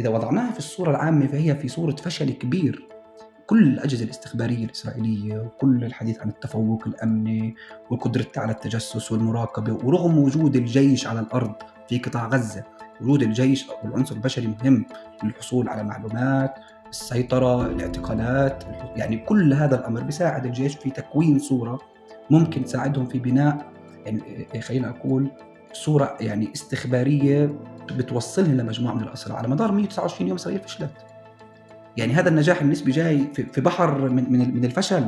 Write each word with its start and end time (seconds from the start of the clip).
إذا 0.00 0.08
وضعناها 0.08 0.52
في 0.52 0.58
الصورة 0.58 0.90
العامة 0.90 1.26
فهي 1.26 1.56
في 1.56 1.68
صورة 1.68 1.96
فشل 1.96 2.30
كبير. 2.30 2.88
كل 3.46 3.62
الأجهزة 3.62 4.04
الاستخبارية 4.04 4.64
الإسرائيلية 4.64 5.38
وكل 5.38 5.84
الحديث 5.84 6.20
عن 6.20 6.28
التفوق 6.28 6.86
الأمني 6.86 7.54
وقدرتها 7.90 8.40
على 8.40 8.52
التجسس 8.52 9.12
والمراقبة 9.12 9.72
ورغم 9.72 10.18
وجود 10.18 10.56
الجيش 10.56 11.06
على 11.06 11.20
الأرض 11.20 11.54
في 11.88 11.98
قطاع 11.98 12.28
غزة 12.28 12.64
وجود 13.00 13.22
الجيش 13.22 13.70
أو 13.70 13.88
العنصر 13.88 14.14
البشري 14.14 14.46
مهم 14.46 14.86
للحصول 15.24 15.68
على 15.68 15.82
معلومات 15.82 16.54
السيطرة 16.88 17.66
الاعتقالات 17.66 18.64
يعني 18.96 19.16
كل 19.16 19.52
هذا 19.52 19.78
الأمر 19.80 20.02
بيساعد 20.02 20.46
الجيش 20.46 20.74
في 20.74 20.90
تكوين 20.90 21.38
صورة 21.38 21.80
ممكن 22.30 22.64
تساعدهم 22.64 23.06
في 23.06 23.18
بناء 23.18 23.72
يعني 24.06 24.60
خلينا 24.60 24.88
أقول 24.88 25.30
صورة 25.72 26.16
يعني 26.20 26.52
استخبارية 26.52 27.58
بتوصلهم 27.92 28.56
لمجموعة 28.56 28.94
من 28.94 29.02
الأسرى 29.02 29.36
على 29.36 29.48
مدار 29.48 29.72
129 29.72 30.28
يوم 30.28 30.36
إسرائيل 30.36 30.60
فشلت 30.60 30.90
يعني 31.96 32.12
هذا 32.12 32.28
النجاح 32.28 32.62
النسبي 32.62 32.92
جاي 32.92 33.26
في 33.52 33.60
بحر 33.60 34.08
من 34.08 34.54
من 34.54 34.64
الفشل. 34.64 35.06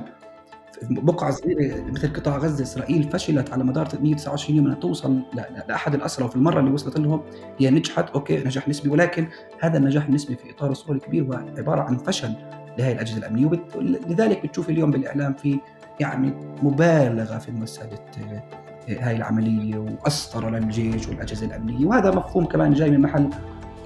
بقعة 0.83 1.31
صغيرة 1.31 1.85
مثل 1.85 2.13
قطاع 2.13 2.37
غزة 2.37 2.63
إسرائيل 2.63 3.11
فشلت 3.11 3.53
على 3.53 3.65
مدار 3.65 3.89
129 4.01 4.57
يوم 4.57 4.67
أنها 4.67 4.79
توصل 4.79 5.23
لأحد 5.69 5.95
الأسرى 5.95 6.25
وفي 6.25 6.37
المرة 6.37 6.61
اللي 6.61 6.71
وصلت 6.71 6.99
لهم 6.99 7.23
هي 7.59 7.71
نجحت. 7.71 8.11
أوكي 8.11 8.39
نجاح 8.39 8.69
نسبي. 8.69 8.89
ولكن 8.89 9.29
هذا 9.61 9.79
النجاح 9.79 10.07
النسبي 10.07 10.37
في 10.37 10.51
إطار 10.51 10.71
الصورة 10.71 10.97
الكبير 10.97 11.25
هو 11.25 11.33
عبارة 11.59 11.81
عن 11.81 11.97
فشل 11.97 12.33
لهذه 12.79 12.93
الأجهزة 12.93 13.19
الأمنية. 13.19 13.65
ولذلك 13.77 14.47
بتشوف 14.47 14.71
اليوم 14.71 14.91
بالإعلام 14.91 15.35
في 15.35 15.61
يعني 16.01 16.35
مبالغة 16.63 17.39
في 17.39 17.53
مسألة 17.53 17.99
هاي 18.89 19.17
العملية 19.17 19.79
وأسطر 19.79 20.51
للجيش 20.51 21.09
والأجهزة 21.09 21.47
الأمنية. 21.47 21.87
وهذا 21.87 22.11
مفهوم 22.11 22.45
كمان 22.45 22.75
جاي 22.75 22.91
من 22.91 23.01
محل 23.01 23.31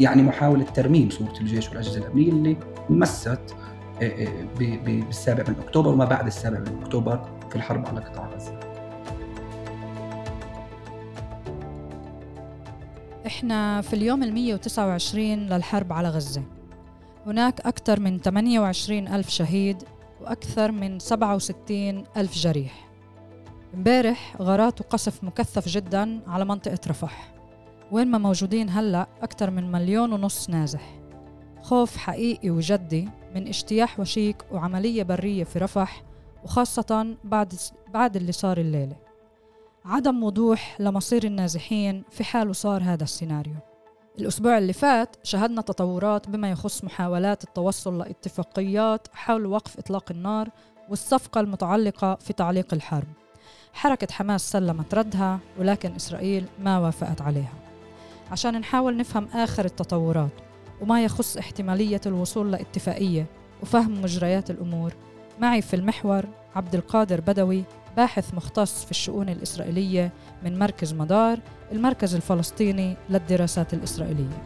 يعني 0.00 0.22
محاولة 0.22 0.64
ترميم 0.64 1.10
صورة 1.10 1.32
الجيش 1.40 1.68
والأجهزة 1.68 1.98
الأمنية 1.98 2.28
اللي 2.28 2.56
مست 2.90 3.56
آه، 4.02 4.04
آه، 4.04 4.46
بالسابع 4.84 5.44
من 5.48 5.54
أكتوبر 5.60 5.88
وما 5.88 6.04
بعد 6.04 6.26
السابع 6.26 6.58
من 6.58 6.82
أكتوبر 6.82 7.28
في 7.50 7.56
الحرب 7.56 7.86
على 7.86 8.00
قطاع 8.00 8.28
غزة. 8.28 8.60
إحنا 13.26 13.80
في 13.80 13.92
اليوم 13.92 14.22
ال 14.22 14.34
129 14.34 15.38
للحرب 15.38 15.92
على 15.92 16.08
غزة. 16.08 16.42
هناك 17.26 17.60
أكثر 17.60 18.00
من 18.00 18.18
28 18.18 19.08
ألف 19.08 19.28
شهيد 19.28 19.82
وأكثر 20.20 20.72
من 20.72 20.98
67 20.98 22.04
ألف 22.16 22.34
جريح. 22.34 22.91
امبارح 23.74 24.36
غارات 24.42 24.80
وقصف 24.80 25.24
مكثف 25.24 25.68
جدا 25.68 26.20
على 26.26 26.44
منطقة 26.44 26.78
رفح. 26.86 27.34
وين 27.92 28.08
ما 28.08 28.18
موجودين 28.18 28.70
هلأ 28.70 29.06
أكثر 29.22 29.50
من 29.50 29.72
مليون 29.72 30.12
ونص 30.12 30.50
نازح. 30.50 31.00
خوف 31.62 31.96
حقيقي 31.96 32.50
وجدي 32.50 33.08
من 33.34 33.46
اجتياح 33.46 34.00
وشيك 34.00 34.44
وعملية 34.52 35.02
برية 35.02 35.44
في 35.44 35.58
رفح 35.58 36.02
وخاصة 36.44 37.16
بعد 37.24 37.54
بعد 37.94 38.16
اللي 38.16 38.32
صار 38.32 38.58
الليلة. 38.58 38.96
عدم 39.84 40.24
وضوح 40.24 40.80
لمصير 40.80 41.24
النازحين 41.24 42.04
في 42.10 42.24
حال 42.24 42.56
صار 42.56 42.82
هذا 42.82 43.04
السيناريو. 43.04 43.54
الأسبوع 44.18 44.58
اللي 44.58 44.72
فات 44.72 45.16
شهدنا 45.22 45.60
تطورات 45.60 46.28
بما 46.28 46.50
يخص 46.50 46.84
محاولات 46.84 47.44
التوصل 47.44 47.98
لاتفاقيات 47.98 49.08
حول 49.12 49.46
وقف 49.46 49.78
إطلاق 49.78 50.04
النار 50.10 50.48
والصفقة 50.88 51.40
المتعلقة 51.40 52.14
في 52.14 52.32
تعليق 52.32 52.74
الحرب. 52.74 53.08
حركة 53.72 54.12
حماس 54.12 54.50
سلمت 54.50 54.94
ردها 54.94 55.38
ولكن 55.58 55.94
إسرائيل 55.94 56.44
ما 56.58 56.78
وافقت 56.78 57.22
عليها. 57.22 57.52
عشان 58.32 58.60
نحاول 58.60 58.96
نفهم 58.96 59.28
آخر 59.34 59.64
التطورات 59.64 60.30
وما 60.80 61.04
يخص 61.04 61.36
احتمالية 61.36 62.00
الوصول 62.06 62.52
لاتفاقية 62.52 63.26
وفهم 63.62 64.02
مجريات 64.02 64.50
الأمور 64.50 64.92
معي 65.40 65.62
في 65.62 65.76
المحور 65.76 66.24
عبد 66.56 66.74
القادر 66.74 67.20
بدوي 67.20 67.64
باحث 67.96 68.34
مختص 68.34 68.84
في 68.84 68.90
الشؤون 68.90 69.28
الإسرائيلية 69.28 70.12
من 70.42 70.58
مركز 70.58 70.92
مدار 70.92 71.38
المركز 71.72 72.14
الفلسطيني 72.14 72.96
للدراسات 73.10 73.74
الإسرائيلية. 73.74 74.42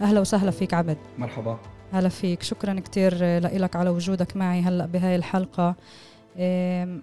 أهلا 0.00 0.20
وسهلا 0.20 0.50
فيك 0.50 0.74
عبد. 0.74 0.98
مرحبا. 1.18 1.58
هلا 1.92 2.08
فيك. 2.08 2.42
شكرا 2.42 2.80
كتير 2.80 3.14
لك 3.38 3.76
على 3.76 3.90
وجودك 3.90 4.36
معي 4.36 4.60
هلأ 4.60 4.86
بهاي 4.86 5.16
الحلقة. 5.16 5.76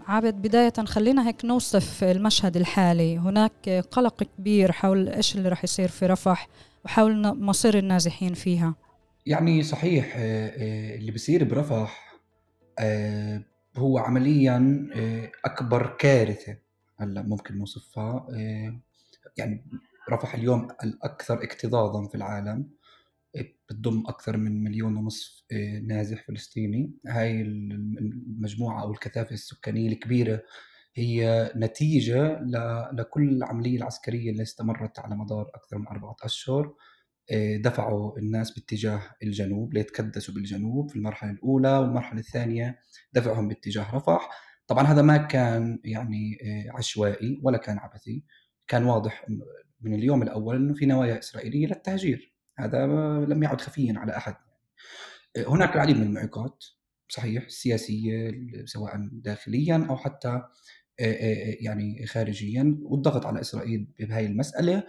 عابد 0.07 0.33
بداية 0.33 0.73
خلينا 0.85 1.27
هيك 1.27 1.45
نوصف 1.45 2.03
المشهد 2.03 2.57
الحالي. 2.57 3.17
هناك 3.17 3.69
قلق 3.91 4.23
كبير 4.23 4.71
حول 4.71 5.09
إيش 5.09 5.35
اللي 5.35 5.49
رح 5.49 5.63
يصير 5.63 5.87
في 5.87 6.05
رفح 6.05 6.47
وحول 6.85 7.37
مصير 7.41 7.77
النازحين 7.77 8.33
فيها. 8.33 8.75
يعني 9.25 9.63
صحيح 9.63 10.13
آه، 10.17 10.47
آه، 10.47 10.95
اللي 10.95 11.11
بصير 11.11 11.43
برفح 11.43 12.13
آه، 12.79 13.43
هو 13.77 13.97
عمليا 13.97 14.87
أكبر 15.45 15.95
كارثة 15.99 16.57
هلأ 16.99 17.21
ممكن 17.21 17.57
نوصفها. 17.57 18.27
يعني 19.37 19.65
رفح 20.09 20.35
اليوم 20.35 20.67
الأكثر 20.83 21.43
اكتظاظا 21.43 22.07
في 22.07 22.15
العالم. 22.15 22.69
بتضم 23.69 24.03
أكثر 24.07 24.37
من 24.37 24.63
مليون 24.63 24.97
ونصف 24.97 25.43
آه، 25.51 25.79
نازح 25.79 26.27
فلسطيني. 26.27 26.93
هاي 27.07 27.41
المجموعة 27.41 28.81
أو 28.81 28.91
الكثافة 28.91 29.31
السكانية 29.31 29.89
الكبيرة 29.89 30.43
هي 30.95 31.51
نتيجة 31.55 32.41
لكل 32.93 33.29
العملية 33.29 33.77
العسكرية 33.77 34.31
اللي 34.31 34.43
استمرت 34.43 34.99
على 34.99 35.15
مدار 35.15 35.51
أكثر 35.55 35.77
من 35.77 35.87
أربعة 35.87 36.15
أشهر. 36.23 36.75
آه، 37.31 37.57
دفعوا 37.57 38.19
الناس 38.19 38.51
باتجاه 38.51 39.01
الجنوب 39.23 39.73
ليتكدسوا 39.73 40.33
بالجنوب 40.33 40.89
في 40.89 40.95
المرحلة 40.95 41.31
الأولى 41.31 41.77
والمرحلة 41.77 42.19
الثانية 42.19 42.79
دفعهم 43.13 43.47
باتجاه 43.47 43.95
رفح. 43.95 44.29
طبعا 44.67 44.83
هذا 44.83 45.01
ما 45.01 45.17
كان 45.17 45.79
يعني 45.83 46.37
آه، 46.43 46.77
عشوائي 46.77 47.39
ولا 47.43 47.57
كان 47.57 47.77
عبثي. 47.77 48.23
كان 48.67 48.83
واضح 48.83 49.25
من 49.81 49.93
اليوم 49.93 50.23
الأول 50.23 50.55
أنه 50.55 50.73
في 50.73 50.85
نوايا 50.85 51.19
إسرائيلية 51.19 51.67
للتهجير. 51.67 52.36
هذا 52.59 52.85
لم 53.29 53.43
يعد 53.43 53.61
خفيا 53.61 53.93
على 53.97 54.17
أحد. 54.17 54.35
هناك 55.47 55.75
العديد 55.75 55.97
من 55.97 56.03
المعوقات 56.03 56.65
صحيح 57.09 57.45
السياسيه 57.45 58.31
سواء 58.65 59.09
داخليا 59.11 59.87
أو 59.89 59.97
حتى 59.97 60.41
يعني 61.59 62.05
خارجيا 62.05 62.77
والضغط 62.81 63.25
على 63.25 63.41
إسرائيل 63.41 63.87
بهذه 63.99 64.25
المسألة. 64.25 64.83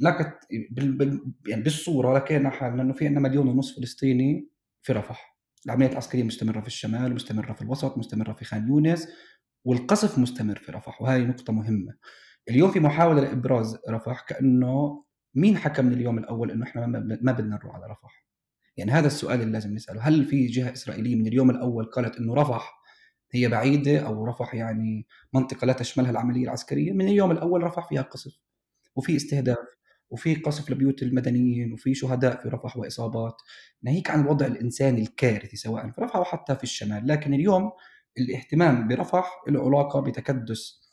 لكن 0.00 0.24
يعني 1.46 1.62
بالصورة 1.62 2.18
لقينا 2.18 2.50
حالنا 2.50 2.82
إنه 2.82 2.92
في 2.92 3.06
عندنا 3.06 3.20
مليون 3.20 3.48
ونصف 3.48 3.76
فلسطيني 3.76 4.48
في 4.82 4.92
رفح. 4.92 5.36
العمليات 5.66 5.92
العسكرية 5.92 6.22
مستمرة 6.22 6.60
في 6.60 6.66
الشمال 6.66 7.14
مستمرة 7.14 7.52
في 7.52 7.62
الوسط 7.62 7.98
مستمرة 7.98 8.32
في 8.32 8.44
خان 8.44 8.68
يونس 8.68 9.08
والقصف 9.64 10.18
مستمر 10.18 10.58
في 10.58 10.72
رفح 10.72 11.02
وهذه 11.02 11.22
نقطة 11.22 11.52
مهمة. 11.52 11.94
اليوم 12.50 12.70
في 12.70 12.80
محاولة 12.80 13.20
لإبراز 13.20 13.78
رفح 13.88 14.24
كأنه 14.28 15.04
مين 15.36 15.56
حكى 15.56 15.82
من 15.82 15.92
اليوم 15.92 16.18
الأول 16.18 16.50
إنه 16.50 16.64
إحنا 16.64 16.86
ما 16.86 17.32
بدنا 17.32 17.56
نروح 17.56 17.74
على 17.74 17.86
رفح؟ 17.86 18.26
يعني 18.76 18.90
هذا 18.90 19.06
السؤال 19.06 19.40
اللي 19.40 19.52
لازم 19.52 19.74
نسأله، 19.74 20.00
هل 20.00 20.24
في 20.24 20.46
جهة 20.46 20.72
إسرائيلية 20.72 21.16
من 21.16 21.26
اليوم 21.26 21.50
الأول 21.50 21.84
قالت 21.84 22.16
إنه 22.16 22.34
رفح 22.34 22.82
هي 23.32 23.48
بعيدة 23.48 23.98
أو 23.98 24.24
رفح 24.24 24.54
يعني 24.54 25.06
منطقة 25.34 25.64
لا 25.64 25.72
تشملها 25.72 26.10
العملية 26.10 26.44
العسكرية؟ 26.44 26.92
من 26.92 27.08
اليوم 27.08 27.30
الأول 27.30 27.62
رفح 27.62 27.88
فيها 27.88 28.02
قصف 28.02 28.32
وفي 28.96 29.16
استهداف 29.16 29.58
وفي 30.10 30.34
قصف 30.34 30.70
لبيوت 30.70 31.02
المدنيين 31.02 31.72
وفي 31.72 31.94
شهداء 31.94 32.42
في 32.42 32.48
رفح 32.48 32.76
وإصابات، 32.76 33.34
ناهيك 33.82 34.10
عن 34.10 34.20
الوضع 34.20 34.46
الإنساني 34.46 35.02
الكارثي 35.02 35.56
سواء 35.56 35.90
في 35.90 36.00
رفح 36.00 36.16
أو 36.16 36.24
حتى 36.24 36.56
في 36.56 36.62
الشمال، 36.64 37.06
لكن 37.06 37.34
اليوم 37.34 37.70
الاهتمام 38.18 38.88
برفح 38.88 39.42
له 39.48 39.66
علاقة 39.66 40.00
بتكدس 40.00 40.86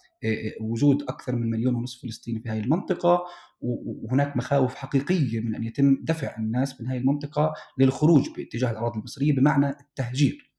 وجود 0.62 1.02
أكثر 1.02 1.36
من 1.36 1.50
مليون 1.50 1.76
ونصف 1.76 2.02
فلسطيني 2.02 2.40
في 2.40 2.50
هذه 2.50 2.60
المنطقة 2.60 3.24
وهناك 3.64 4.38
مخاوف 4.38 4.76
حقيقية 4.76 5.40
من 5.40 5.56
أن 5.56 5.64
يتم 5.64 5.98
دفع 6.04 6.36
الناس 6.38 6.82
من 6.82 6.88
هذه 6.88 6.98
المنطقة 6.98 7.54
للخروج 7.78 8.30
باتجاه 8.38 8.72
الأراضي 8.72 9.00
المصرية 9.00 9.36
بمعنى 9.36 9.70
التهجير. 9.70 10.54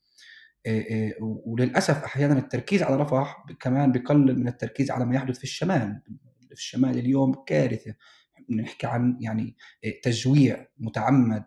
وللأسف 1.20 2.04
أحيانا 2.04 2.38
التركيز 2.38 2.82
على 2.82 2.96
رفح 2.96 3.44
كمان 3.60 3.92
بقلل 3.92 4.38
من 4.38 4.48
التركيز 4.48 4.90
على 4.90 5.06
ما 5.06 5.14
يحدث 5.14 5.38
في 5.38 5.44
الشمال. 5.44 6.00
في 6.46 6.52
الشمال 6.52 6.98
اليوم 6.98 7.34
كارثة 7.46 7.94
نحكي 8.50 8.86
عن 8.86 9.18
يعني 9.20 9.56
تجويع 10.02 10.66
متعمد 10.78 11.44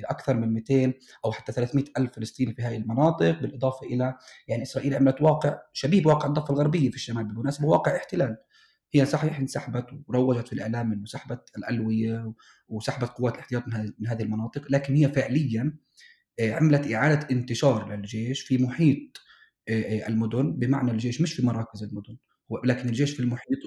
لأكثر 0.00 0.36
من 0.36 0.52
200 0.52 0.92
أو 1.24 1.32
حتى 1.32 1.52
300 1.52 1.84
ألف 1.98 2.12
فلسطيني 2.12 2.54
في 2.54 2.62
هذه 2.62 2.76
المناطق 2.76 3.40
بالإضافة 3.40 3.86
إلى 3.86 4.16
يعني 4.48 4.62
إسرائيل 4.62 4.94
عملت 4.94 5.22
واقع 5.22 5.58
شبيه 5.72 6.02
بواقع 6.02 6.28
الضفة 6.28 6.54
الغربية 6.54 6.90
في 6.90 6.96
الشمال 6.96 7.24
بالمناسبه 7.24 7.66
واقع 7.66 7.96
احتلال 7.96 8.36
هي 8.92 9.06
صحيح 9.06 9.38
انسحبت 9.38 9.86
وروجت 10.06 10.46
في 10.48 10.52
الإعلام 10.52 10.92
إنه 10.92 11.06
سحبت 11.06 11.50
الألوية 11.58 12.32
وسحبت 12.68 13.08
قوات 13.08 13.34
الاحتياط 13.34 13.64
من 13.98 14.06
هذه 14.06 14.22
المناطق 14.22 14.66
لكن 14.70 14.94
هي 14.94 15.08
فعليا 15.08 15.76
آه، 16.40 16.52
عملت 16.52 16.92
إعادة 16.92 17.28
انتشار 17.30 17.94
للجيش 17.96 18.40
في 18.40 18.58
محيط 18.58 19.20
آه، 19.68 19.72
آه، 19.82 20.08
المدن 20.08 20.52
بمعنى 20.52 20.90
الجيش 20.90 21.20
مش 21.20 21.34
في 21.34 21.46
مراكز 21.46 21.82
المدن 21.82 22.16
ولكن 22.48 22.88
الجيش 22.88 23.14
في 23.14 23.20
المحيط 23.20 23.58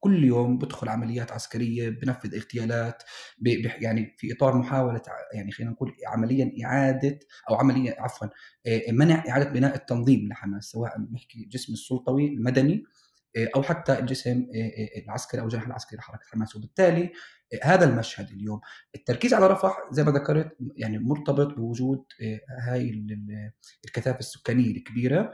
كل 0.00 0.24
يوم 0.24 0.58
بدخل 0.58 0.88
عمليات 0.88 1.32
عسكرية 1.32 1.88
بنفذ 1.88 2.34
اغتيالات. 2.34 3.02
يعني 3.80 4.14
في 4.18 4.32
إطار 4.32 4.56
محاولة 4.58 5.02
يعني 5.34 5.52
خلينا 5.52 5.72
نقول 5.72 5.96
عمليا 6.06 6.52
إعادة 6.64 7.18
أو 7.50 7.54
عمليا 7.54 7.94
عفوا 7.98 8.28
منع 8.92 9.24
إعادة 9.28 9.50
بناء 9.50 9.74
التنظيم 9.74 10.28
لحماس 10.28 10.64
سواء 10.64 11.00
نحكي 11.12 11.44
الجسم 11.44 11.72
السلطوي 11.72 12.28
المدني 12.28 12.84
أو 13.36 13.62
حتى 13.62 13.98
الجسم 13.98 14.46
العسكري 15.04 15.40
أو 15.40 15.46
الجناح 15.46 15.66
العسكري 15.66 15.98
لحركه 15.98 16.24
حماس. 16.26 16.56
وبالتالي 16.56 17.12
هذا 17.62 17.84
المشهد 17.90 18.30
اليوم. 18.30 18.60
التركيز 18.94 19.34
على 19.34 19.46
رفح 19.46 19.78
زي 19.92 20.04
ما 20.04 20.10
ذكرت 20.10 20.56
يعني 20.76 20.98
مرتبط 20.98 21.54
بوجود 21.54 22.04
هاي 22.68 23.06
الكثافة 23.84 24.18
السكانية 24.18 24.70
الكبيرة 24.70 25.32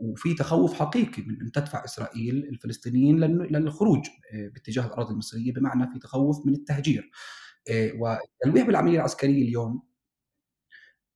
وفي 0.00 0.34
تخوف 0.34 0.74
حقيقي 0.74 1.22
من 1.22 1.40
أن 1.40 1.52
تدفع 1.52 1.84
إسرائيل 1.84 2.36
الفلسطينيين 2.36 3.20
للخروج 3.20 4.06
باتجاه 4.32 4.86
الأراضي 4.86 5.12
المصرية 5.12 5.52
بمعنى 5.52 5.92
في 5.92 5.98
تخوف 5.98 6.46
من 6.46 6.54
التهجير. 6.54 7.10
والتلويح 7.70 8.66
بالعملية 8.66 8.96
العسكرية 8.96 9.42
اليوم 9.42 9.82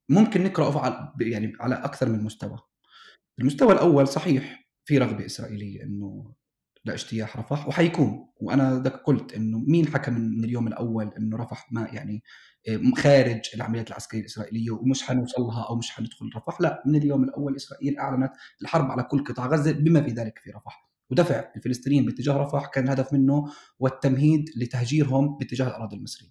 ممكن 0.09 0.45
نقرأه 0.45 1.15
يعني 1.21 1.53
على 1.61 1.75
أكثر 1.75 2.09
من 2.09 2.25
مستوى. 2.25 2.59
المستوى 3.41 3.73
الأول 3.73 4.09
صحيح. 4.09 4.68
في 4.89 4.99
رغبة 4.99 5.27
إسرائيلية 5.27 5.83
إنه 5.83 6.35
لاجتياح 6.85 7.37
رفح 7.37 7.69
وحيكون. 7.69 8.29
وأنا 8.41 8.83
ذاك 8.83 8.93
قلت 8.93 9.33
إنه 9.33 9.59
مين 9.59 9.89
حكى 9.89 10.11
من 10.11 10.45
اليوم 10.45 10.67
الأول 10.69 11.11
إنه 11.19 11.37
رفح 11.37 11.73
ما 11.73 11.89
يعني 11.93 12.23
آه، 12.69 12.81
خارج 12.97 13.41
العمليات 13.55 13.89
العسكرية 13.89 14.21
الإسرائيلية 14.21 14.71
ومش 14.71 15.03
حنوصل 15.03 15.43
لها 15.43 15.67
أو 15.69 15.77
مش 15.77 15.91
حندخل 15.91 16.31
رفح؟ 16.37 16.61
لا 16.61 16.83
من 16.87 16.97
اليوم 16.97 17.25
الأول 17.25 17.57
إسرائيل 17.57 17.99
أعلنت 17.99 18.33
الحرب 18.63 18.91
على 18.91 19.03
كل 19.03 19.25
قطاع 19.25 19.47
غزة 19.47 19.73
بما 19.73 20.03
في 20.03 20.11
ذلك 20.11 20.39
في 20.39 20.51
رفح. 20.51 20.91
ودفع 21.11 21.53
الفلسطينيين 21.57 22.05
باتجاه 22.05 22.37
رفح 22.37 22.67
كان 22.67 22.85
الهدف 22.85 23.13
منه 23.13 23.45
والتمهيد 23.79 24.45
لتهجيرهم 24.57 25.39
باتجاه 25.39 25.67
الأراضي 25.67 25.97
المصرية. 25.97 26.31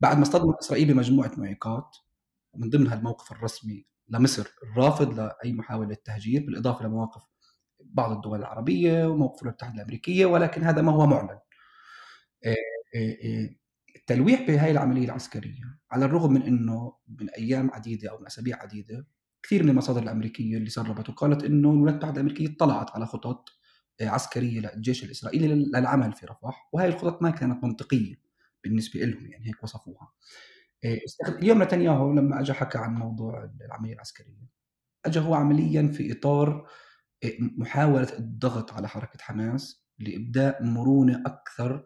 بعد 0.00 0.16
ما 0.16 0.22
اصطدمت 0.22 0.54
إسرائيل 0.62 0.94
بمجموعة 0.94 1.32
معيقات 1.36 1.96
من 2.56 2.70
ضمنها 2.70 2.94
الموقف 2.94 3.32
الرسمي 3.32 3.86
لمصر 4.08 4.46
الرافض 4.62 5.20
لأي 5.20 5.52
محاولة 5.52 5.96
تهجير 6.04 6.46
بالإضافة 6.46 6.86
لمواقف 6.86 7.22
بعض 7.94 8.12
الدول 8.12 8.38
العربية 8.38 9.06
وموقف 9.08 9.42
الولايات 9.42 9.62
المتحده 9.62 9.74
الأمريكية 9.74 10.26
ولكن 10.26 10.62
هذا 10.62 10.82
ما 10.82 10.92
هو 10.92 11.06
معلن. 11.06 11.38
التلويح 13.96 14.42
بهذه 14.46 14.70
العملية 14.70 15.04
العسكرية 15.04 15.78
على 15.90 16.04
الرغم 16.04 16.32
من 16.32 16.42
إنه 16.42 16.96
من 17.20 17.30
أيام 17.30 17.70
عديدة 17.70 18.10
أو 18.10 18.18
من 18.18 18.26
أسابيع 18.26 18.62
عديدة 18.62 19.06
كثير 19.42 19.62
من 19.62 19.70
المصادر 19.70 20.02
الأمريكية 20.02 20.56
اللي 20.56 20.70
سربت 20.70 21.08
وقالت 21.08 21.44
إنه 21.44 21.70
الولايات 21.70 21.94
المتحدة 21.94 22.20
الأمريكية 22.20 22.54
اطلعت 22.56 22.90
على 22.90 23.06
خطط 23.06 23.48
عسكرية 24.00 24.60
للجيش 24.60 25.04
الإسرائيلي 25.04 25.48
للعمل 25.48 26.12
في 26.12 26.26
رفح 26.26 26.68
وهي 26.72 26.88
الخطط 26.88 27.22
ما 27.22 27.30
كانت 27.30 27.64
منطقية 27.64 28.14
بالنسبة 28.64 29.00
لهم 29.00 29.26
يعني 29.26 29.48
هيك 29.48 29.62
وصفوها. 29.62 30.12
اليوم 31.28 31.62
نتنياهو 31.62 32.12
لما 32.12 32.40
اجى 32.40 32.52
حكى 32.52 32.78
عن 32.78 32.94
موضوع 32.94 33.50
العملية 33.60 33.94
العسكرية 33.94 34.48
اجى 35.06 35.20
هو 35.20 35.34
عمليا 35.34 35.88
في 35.88 36.12
إطار 36.12 36.68
محاولة 37.40 38.08
الضغط 38.18 38.72
على 38.72 38.88
حركة 38.88 39.18
حماس 39.20 39.84
لإبداء 39.98 40.64
مرونة 40.64 41.22
أكثر 41.26 41.84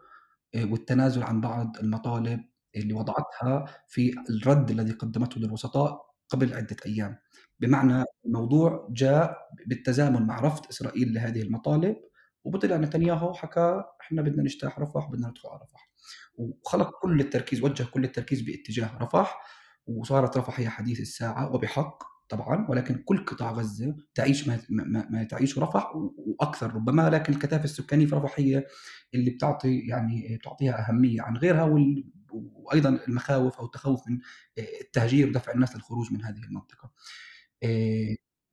والتنازل 0.57 1.23
عن 1.23 1.41
بعض 1.41 1.77
المطالب 1.79 2.45
اللي 2.77 2.95
وضعتها 2.95 3.65
في 3.89 4.15
الرد 4.31 4.71
الذي 4.71 4.93
قدمته 4.93 5.41
للوسطاء 5.41 6.13
قبل 6.29 6.55
عدة 6.55 6.77
أيام. 6.87 7.19
بمعنى 7.61 8.05
الموضوع 8.27 8.89
جاء 8.91 9.37
بالتزامن 9.67 10.27
مع 10.27 10.41
رفض 10.41 10.67
إسرائيل 10.71 11.15
لهذه 11.15 11.43
المطالب 11.43 11.97
وبطلع 12.45 12.77
نتنياهو 12.77 13.35
حكى 13.35 13.85
إحنا 14.01 14.23
بدنا 14.23 14.43
نجتاح 14.43 14.79
رفح 14.79 15.09
بدنا 15.11 15.29
ندخل 15.29 15.49
على 15.49 15.61
رفح 15.63 15.91
وخلق 16.35 16.91
كل 17.03 17.21
التركيز 17.21 17.63
وجه 17.65 17.83
كل 17.83 18.05
التركيز 18.05 18.41
باتجاه 18.41 18.99
رفح 18.99 19.43
وصارت 19.87 20.37
رفح 20.37 20.61
هي 20.61 20.69
حديث 20.69 21.01
الساعة 21.01 21.55
وبحق. 21.55 22.12
طبعا 22.33 22.67
ولكن 22.69 22.95
كل 22.95 23.25
قطاع 23.25 23.53
غزة 23.53 23.97
تعيش 24.15 24.49
ما, 24.49 24.61
ما, 24.71 25.09
ما 25.11 25.25
تعيشه 25.25 25.63
رفح 25.63 25.93
وأكثر 26.17 26.75
ربما 26.75 27.11
لكن 27.11 27.33
الكثافة 27.33 27.65
السكانية 27.65 28.07
في 28.07 28.15
رفح 28.15 28.35
هي 28.39 28.67
اللي 29.15 29.31
بتعطي 29.31 29.79
يعني 29.79 30.37
بتعطيها 30.37 30.89
أهمية 30.89 31.23
عن 31.23 31.37
غيرها 31.37 31.63
وال 31.63 32.05
وأيضا 32.33 32.99
المخاوف 33.09 33.59
أو 33.59 33.65
التخوف 33.65 34.09
من 34.09 34.19
التهجير 34.59 35.29
ودفع 35.29 35.53
الناس 35.53 35.77
للخروج 35.77 36.13
من 36.13 36.25
هذه 36.25 36.43
المنطقة. 36.45 36.91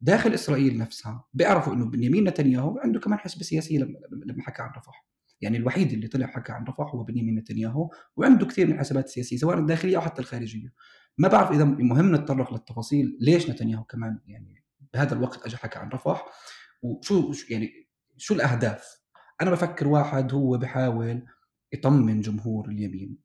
داخل 0.01 0.33
إسرائيل 0.33 0.77
نفسها 0.77 1.25
بيعرفوا 1.33 1.73
إنه 1.73 1.85
بنيامين 1.85 2.23
نتنياهو 2.23 2.77
عنده 2.77 2.99
كمان 2.99 3.19
حسبه 3.19 3.43
سياسيه 3.43 3.79
لما 4.25 4.43
حكى 4.43 4.61
عن 4.61 4.69
رفح. 4.77 5.05
يعني 5.41 5.57
الوحيد 5.57 5.91
اللي 5.93 6.07
طلع 6.07 6.27
حكى 6.27 6.51
عن 6.51 6.63
رفح 6.63 6.95
هو 6.95 7.03
بنيامين 7.03 7.35
نتنياهو 7.35 7.89
وعنده 8.15 8.45
كثير 8.45 8.67
من 8.67 8.73
الحسابات 8.73 9.05
السياسية 9.05 9.37
سواء 9.37 9.57
الداخلية 9.59 9.97
أو 9.97 10.01
حتى 10.01 10.21
الخارجية. 10.21 10.73
ما 11.19 11.27
بعرف 11.27 11.51
إذا 11.51 11.63
مهم 11.63 12.15
نتطرق 12.15 12.53
للتفاصيل 12.53 13.17
ليش 13.21 13.49
نتنياهو 13.49 13.83
كمان 13.83 14.19
يعني 14.27 14.63
بهذا 14.93 15.13
الوقت 15.13 15.45
اجى 15.45 15.57
حكى 15.57 15.79
عن 15.79 15.89
رفح 15.89 16.25
وشو 16.81 17.33
يعني 17.49 17.89
شو 18.17 18.33
الأهداف؟ 18.33 18.99
أنا 19.41 19.51
بفكر 19.51 19.87
واحد 19.87 20.33
هو 20.33 20.57
بحاول 20.57 21.25
يطمن 21.73 22.21
جمهور 22.21 22.69
اليمين 22.69 23.17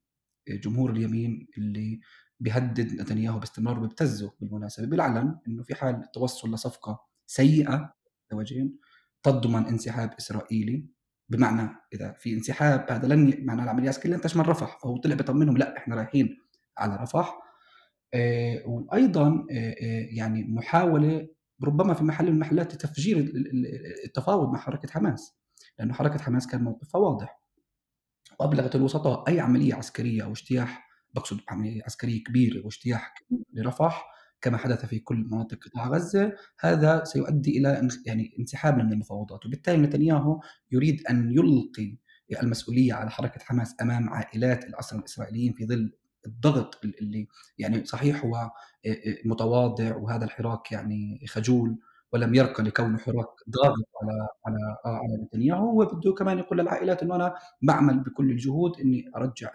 جمهور 0.48 0.90
اليمين 0.90 1.48
اللي 1.58 2.00
بيهدد 2.40 3.00
نتنياهو 3.00 3.38
باستمرار 3.38 3.78
وبيبتزه 3.78 4.32
بالمناسبة 4.40 4.86
بالعلن 4.86 5.38
إنه 5.48 5.62
في 5.62 5.74
حال 5.74 5.94
التوصل 5.94 6.54
لصفقة 6.54 7.00
سيئة 7.26 7.94
زوجين 8.32 8.78
تضمن 9.22 9.66
انسحاب 9.66 10.14
إسرائيلي 10.18 10.86
بمعنى 11.28 11.70
إذا 11.94 12.12
في 12.12 12.34
انسحاب 12.34 12.86
هذا 12.90 13.08
لن 13.08 13.46
معنى 13.46 13.62
العملية 13.62 13.84
العسكريه 13.84 14.14
لن 14.14 14.20
تشمل 14.20 14.48
رفح 14.48 14.78
فهو 14.82 14.96
طلع 14.96 15.14
بيطمنهم 15.14 15.56
لا 15.56 15.76
إحنا 15.76 15.94
رايحين 15.96 16.36
على 16.78 16.96
رفح 16.96 17.43
وأيضا 18.66 19.46
آه، 19.50 19.54
آه، 19.82 20.06
يعني 20.10 20.44
محاولة 20.44 21.28
ربما 21.64 21.94
في 21.94 22.04
محل 22.04 22.26
من 22.26 22.32
المحلات 22.32 22.74
لتفجير 22.74 23.32
التفاوض 24.04 24.52
مع 24.52 24.58
حركة 24.58 24.88
حماس 24.88 25.36
لأنه 25.78 25.94
حركة 25.94 26.18
حماس 26.18 26.46
كان 26.46 26.64
موقفها 26.64 27.00
واضح. 27.00 27.40
وأبلغت 28.40 28.76
الوسطاء 28.76 29.28
أي 29.28 29.40
عملية 29.40 29.74
عسكرية 29.74 30.24
أو 30.24 30.32
اجتياح 30.32 30.88
بقصد 31.14 31.40
عملية 31.48 31.82
عسكرية 31.84 32.24
كبيرة 32.24 32.64
واجتياح 32.64 33.14
لرفح 33.52 34.06
كما 34.40 34.58
حدث 34.58 34.86
في 34.86 34.98
كل 34.98 35.16
مناطق 35.16 35.58
قطاع 35.64 35.88
غزة 35.88 36.32
هذا 36.60 37.04
سيؤدي 37.04 37.58
إلى 37.58 37.88
يعني 38.06 38.36
انسحاب 38.38 38.78
من 38.78 38.92
المفاوضات. 38.92 39.46
وبالتالي 39.46 39.76
نتنياهو 39.76 40.40
يريد 40.72 41.02
أن 41.10 41.32
يلقي 41.32 41.98
المسؤولية 42.42 42.94
على 42.94 43.10
حركة 43.10 43.40
حماس 43.40 43.76
أمام 43.82 44.10
عائلات 44.10 44.64
الاسرى 44.64 44.98
الإسرائيليين 44.98 45.52
في 45.52 45.66
ظل 45.66 45.92
الضغط 46.26 46.80
اللي 46.84 47.28
يعني 47.58 47.84
صحيح 47.84 48.24
هو 48.24 48.50
متواضع 49.24 49.96
وهذا 49.96 50.24
الحراك 50.24 50.72
يعني 50.72 51.26
خجول 51.28 51.78
ولم 52.12 52.34
يرقى 52.34 52.62
لكونه 52.62 52.98
حراك 52.98 53.28
ضاغط 53.50 53.84
على 54.02 54.28
على 54.46 54.76
آه 54.86 54.96
على 54.98 55.22
نتنياهو 55.24 55.70
هو 55.70 55.84
بده 55.84 56.12
كمان 56.12 56.38
يقول 56.38 56.58
للعائلات 56.58 57.02
إنه 57.02 57.14
أنا 57.14 57.34
بعمل 57.62 58.00
بكل 58.00 58.30
الجهود 58.30 58.80
إني 58.80 59.10
أرجع 59.16 59.50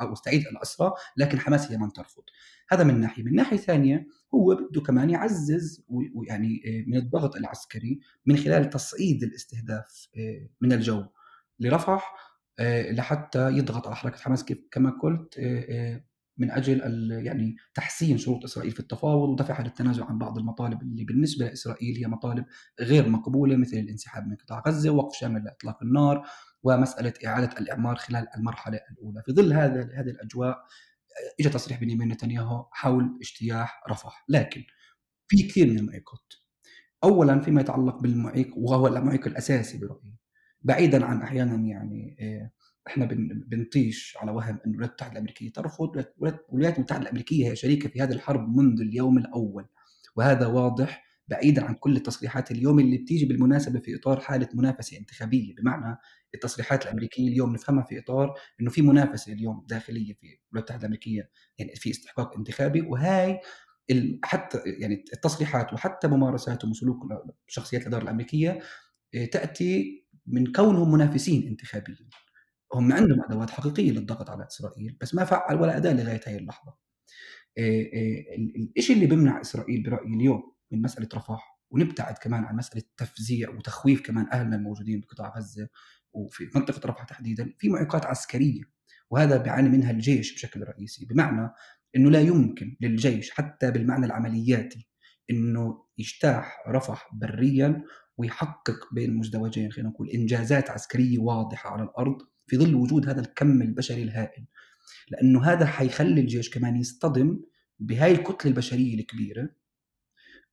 أو 0.00 0.12
أستعيد 0.12 0.46
الاسرى 0.46 0.92
لكن 1.16 1.38
حماس 1.40 1.72
هي 1.72 1.76
من 1.76 1.92
ترفض. 1.92 2.22
هذا 2.68 2.84
من 2.84 3.00
ناحية. 3.00 3.22
من 3.22 3.34
ناحية 3.34 3.56
ثانية 3.56 4.06
هو 4.34 4.54
بده 4.54 4.80
كمان 4.80 5.10
يعزز 5.10 5.84
ويعني 6.14 6.62
من 6.86 6.96
الضغط 6.96 7.36
العسكري 7.36 8.00
من 8.26 8.36
خلال 8.36 8.70
تصعيد 8.70 9.22
الاستهداف 9.22 10.08
من 10.60 10.72
الجو. 10.72 11.04
لرفح 11.60 12.14
لحتى 12.90 13.50
يضغط 13.50 13.86
على 13.86 13.96
حركة 13.96 14.18
حماس 14.18 14.44
كيف 14.44 14.58
كما 14.70 14.90
قلت 14.90 15.38
آه، 15.38 15.64
آه، 15.70 16.04
من 16.38 16.50
أجل 16.50 16.80
يعني 17.26 17.56
تحسين 17.74 18.18
شروط 18.18 18.44
إسرائيل 18.44 18.72
في 18.72 18.80
التفاوض 18.80 19.28
ودفعها 19.28 19.62
للتنازل 19.62 20.02
عن 20.02 20.18
بعض 20.18 20.38
المطالب 20.38 20.82
اللي 20.82 21.04
بالنسبة 21.04 21.46
لإسرائيل 21.46 21.96
هي 21.96 22.06
مطالب 22.06 22.44
غير 22.80 23.08
مقبولة 23.08 23.56
مثل 23.56 23.76
الانسحاب 23.76 24.26
من 24.26 24.36
قطاع 24.36 24.62
غزة 24.66 24.90
ووقف 24.90 25.16
شامل 25.18 25.44
لإطلاق 25.44 25.82
النار 25.82 26.26
ومسألة 26.62 27.12
إعادة 27.26 27.58
الإعمار 27.60 27.96
خلال 27.96 28.26
المرحلة 28.36 28.80
الأولى، 28.92 29.22
في 29.26 29.32
ظل 29.32 29.52
هذا 29.52 29.80
هذه 29.82 30.10
الأجواء 30.10 30.56
اجى 31.40 31.48
تصريح 31.48 31.80
بنيامين 31.80 32.08
نتنياهو 32.08 32.66
حول 32.72 33.18
اجتياح 33.22 33.82
رفح، 33.90 34.24
لكن 34.28 34.64
في 35.28 35.42
كثير 35.42 35.66
من 35.66 35.78
المعيقات. 35.78 36.32
اولا 37.04 37.40
فيما 37.40 37.60
يتعلق 37.60 37.98
بالمعيق 38.02 38.58
وهو 38.58 38.86
المعيق 38.86 39.26
الأساسي 39.26 39.78
برأيي 39.78 40.16
بعيدا 40.66 41.04
عن 41.04 41.22
أحيانا 41.22 41.54
يعني 41.54 42.16
آه، 42.20 42.50
إحنا 42.86 43.04
بنطيش 43.46 44.16
على 44.20 44.32
وهم 44.32 44.58
إن 44.66 44.70
الولايات 44.70 44.90
المتحدة 44.90 45.12
الأمريكية 45.12 45.52
ترفض 45.52 46.04
الولايات 46.52 46.76
المتحدة 46.76 47.02
الأمريكية 47.02 47.50
هي 47.50 47.56
شريكة 47.56 47.88
في 47.88 48.02
هذه 48.02 48.12
الحرب 48.12 48.56
منذ 48.56 48.80
اليوم 48.80 49.18
الأول. 49.18 49.66
وهذا 50.16 50.46
واضح 50.46 51.06
بعيدا 51.28 51.64
عن 51.64 51.74
كل 51.74 51.96
التصريحات 51.96 52.50
اليوم 52.50 52.80
اللي 52.80 52.98
بتيجي 52.98 53.24
بالمناسبة 53.24 53.80
في 53.80 53.96
إطار 53.96 54.20
حالة 54.20 54.48
منافسة 54.54 54.98
انتخابية. 54.98 55.54
بمعنى 55.54 55.98
التصريحات 56.34 56.84
الأمريكية 56.84 57.28
اليوم 57.28 57.52
نفهمها 57.52 57.84
في 57.84 57.98
إطار 57.98 58.34
إنه 58.60 58.70
في 58.70 58.82
منافسة 58.82 59.32
اليوم 59.32 59.66
داخلية 59.68 60.14
في 60.14 60.22
الولايات 60.22 60.40
المتحدة 60.52 60.80
الأمريكية 60.80 61.30
يعني 61.58 61.74
في 61.74 61.90
استحقاق 61.90 62.36
انتخابي. 62.36 62.80
وهاي 62.80 63.40
حتى 64.24 64.58
يعني 64.66 65.04
التصريحات 65.12 65.72
وحتى 65.72 66.08
ممارساتهم 66.08 66.70
وسلوك 66.70 66.98
شخصيات 67.46 67.82
الإدارة 67.82 68.02
الأمريكية 68.02 68.60
آه، 69.14 69.24
تأتي 69.24 70.05
من 70.26 70.52
كونهم 70.52 70.92
منافسين 70.92 71.46
انتخابيا 71.46 71.96
هم 72.74 72.92
عندهم 72.92 73.22
أدوات 73.24 73.50
حقيقية 73.50 73.90
للضغط 73.90 74.30
على 74.30 74.46
إسرائيل 74.46 74.96
بس 75.00 75.14
ما 75.14 75.24
فعل 75.24 75.60
ولا 75.60 75.76
أداة 75.76 75.92
لغاية 75.92 76.20
هذه 76.26 76.36
اللحظة. 76.36 76.76
الشيء 78.78 78.96
اللي 78.96 79.06
بيمنع 79.06 79.40
إسرائيل 79.40 79.82
برأيي 79.82 80.14
اليوم 80.14 80.52
من 80.70 80.82
مسألة 80.82 81.08
رفح 81.14 81.60
ونبتعد 81.70 82.14
كمان 82.18 82.44
عن 82.44 82.56
مسألة 82.56 82.82
تفزيع 82.96 83.50
وتخويف 83.50 84.00
كمان 84.00 84.26
أهلنا 84.32 84.56
الموجودين 84.56 85.00
بقطاع 85.00 85.32
غزة 85.36 85.68
وفي 86.12 86.50
منطقة 86.54 86.88
رفح 86.88 87.04
تحديدا 87.04 87.54
في 87.58 87.68
معوقات 87.68 88.06
عسكرية 88.06 88.62
وهذا 89.10 89.36
بيعاني 89.36 89.68
منها 89.68 89.90
الجيش 89.90 90.34
بشكل 90.34 90.62
رئيسي 90.62 91.06
بمعنى 91.06 91.50
إنه 91.96 92.10
لا 92.10 92.20
يمكن 92.20 92.76
للجيش 92.80 93.30
حتى 93.30 93.70
بالمعنى 93.70 94.06
العملياتي 94.06 94.88
إنه 95.30 95.84
يجتاح 95.98 96.64
رفح 96.68 97.10
بريا 97.12 97.82
ويحقق 98.18 98.94
بين 98.94 99.14
مزدوجين 99.14 99.72
خلينا 99.72 99.90
نقول 99.90 100.08
إنجازات 100.10 100.70
عسكرية 100.70 101.18
واضحة 101.18 101.70
على 101.70 101.82
الأرض 101.82 102.22
في 102.46 102.56
ظل 102.56 102.74
وجود 102.74 103.08
هذا 103.08 103.20
الكم 103.20 103.62
البشري 103.62 104.02
الهائل. 104.02 104.44
لأنه 105.10 105.44
هذا 105.44 105.66
حيخلي 105.66 106.20
الجيش 106.20 106.50
كمان 106.50 106.76
يصطدم 106.76 107.40
بهاي 107.78 108.12
الكتلة 108.12 108.50
البشرية 108.50 109.00
الكبيرة 109.00 109.50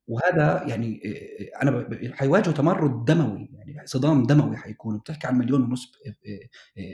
وهذا 0.07 0.63
يعني 0.67 1.01
أنا 1.63 1.89
حيواجهوا 2.13 2.53
تمرد 2.53 3.05
دموي 3.05 3.49
يعني 3.53 3.87
صدام 3.87 4.23
دموي 4.23 4.57
حيكون 4.57 4.97
بتحكي 4.97 5.27
عن 5.27 5.37
مليون 5.37 5.61
ونص 5.61 5.91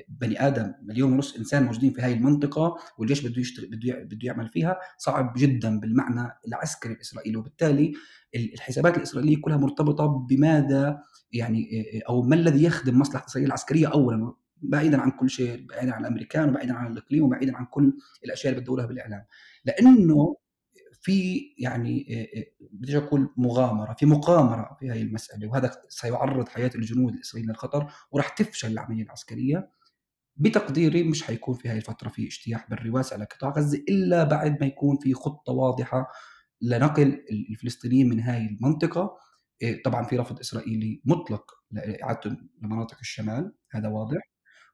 بني 0.09 0.47
آدم 0.47 0.73
مليون 0.83 1.13
ونص 1.13 1.35
إنسان 1.37 1.63
موجودين 1.63 1.93
في 1.93 2.01
هاي 2.01 2.13
المنطقة 2.13 2.75
والجيش 2.97 3.27
بده 3.27 3.41
يشتغل 3.41 3.65
بده 3.65 4.03
بده 4.03 4.19
يعمل 4.23 4.47
فيها 4.47 4.79
صعب 4.97 5.33
جدا 5.37 5.79
بالمعنى 5.79 6.31
العسكري 6.47 6.93
الإسرائيلي. 6.93 7.37
وبالتالي 7.37 7.93
الحسابات 8.35 8.97
الإسرائيلية 8.97 9.41
كلها 9.41 9.57
مرتبطة 9.57 10.07
بماذا 10.07 11.03
يعني 11.31 11.69
أو 12.09 12.21
ما 12.21 12.35
الذي 12.35 12.63
يخدم 12.63 12.99
مصلحة 12.99 13.25
إسرائيل 13.25 13.47
العسكرية 13.47 13.87
اولا 13.87 14.33
بعيدا 14.61 15.01
عن 15.01 15.11
كل 15.11 15.29
شيء 15.29 15.65
بعيدا 15.67 15.93
عن 15.93 16.01
الأمريكان 16.01 16.49
وبعيدا 16.49 16.73
عن 16.73 16.91
الإقليم 16.91 17.23
وبعيدا 17.23 17.57
عن 17.57 17.65
كل 17.65 17.93
الأشياء 18.25 18.51
اللي 18.53 18.61
بتدورها 18.61 18.85
بالإعلام. 18.85 19.25
لأنه 19.65 20.35
في 21.01 21.41
يعني 21.57 22.05
بدي 22.71 22.97
أقول 22.97 23.33
مغامرة 23.37 23.93
في 23.93 24.05
مقامرة 24.05 24.77
في 24.79 24.91
هذه 24.91 25.01
المسألة 25.01 25.47
وهذا 25.47 25.71
سيعرض 25.89 26.49
حياة 26.49 26.71
الجنود 26.75 27.13
الإسرائيليين 27.13 27.51
للخطر 27.51 27.91
وراح 28.11 28.29
تفشل 28.29 28.71
العملية 28.71 29.03
العسكرية. 29.03 29.71
بتقديري 30.35 31.03
مش 31.03 31.23
حيكون 31.23 31.55
في 31.55 31.69
هذه 31.69 31.77
الفترة 31.77 32.09
في 32.09 32.27
اجتياح 32.27 32.69
بري 32.69 32.89
واسع 32.89 33.15
لقطاع 33.15 33.49
غزة 33.49 33.77
إلا 33.89 34.23
بعد 34.23 34.61
ما 34.61 34.67
يكون 34.67 34.97
في 34.97 35.13
خطة 35.13 35.53
واضحة 35.53 36.07
لنقل 36.61 37.25
الفلسطينيين 37.49 38.09
من 38.09 38.19
هذه 38.19 38.47
المنطقة. 38.47 39.17
طبعا 39.85 40.03
في 40.03 40.17
رفض 40.17 40.39
إسرائيلي 40.39 41.01
مطلق 41.05 41.51
لاعادتهم 41.71 42.49
لمناطق 42.61 42.97
الشمال 43.01 43.55
هذا 43.71 43.87
واضح. 43.87 44.31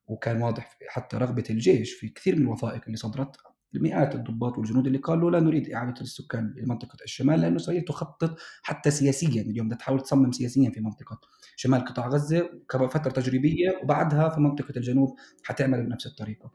وكان 0.08 0.42
واضح 0.42 0.78
حتى 0.90 1.18
رغبة 1.18 1.44
الجيش 1.50 1.94
في 1.94 2.10
كثير 2.10 2.36
من 2.36 2.42
الوثائق 2.42 2.82
اللي 2.86 2.98
صدرت 2.98 3.38
مئات 3.80 4.16
الضباط 4.16 4.58
والجنود 4.58 4.88
اللي 4.88 4.98
قالوا 4.98 5.32
لا 5.32 5.40
نريد 5.40 5.70
إعادة 5.70 6.02
السكان 6.02 6.54
لمنطقة 6.58 6.98
الشمال 7.04 7.40
لأنه 7.42 7.56
اسرائيل 7.56 7.82
تخطط 7.82 8.38
حتى 8.64 8.92
سياسيا 8.92 9.42
اليوم 9.42 9.74
تحاول 9.74 10.00
تصمم 10.00 10.32
سياسيا 10.32 10.70
في 10.70 10.82
منطقة 10.82 11.20
شمال 11.56 11.86
قطاع 11.86 12.08
غزة 12.08 12.50
كفتره 12.70 13.12
تجريبية 13.12 13.80
وبعدها 13.84 14.30
في 14.30 14.40
منطقة 14.40 14.74
الجنوب 14.78 15.16
حتعمل 15.44 15.86
بنفس 15.86 16.08
الطريقة. 16.08 16.52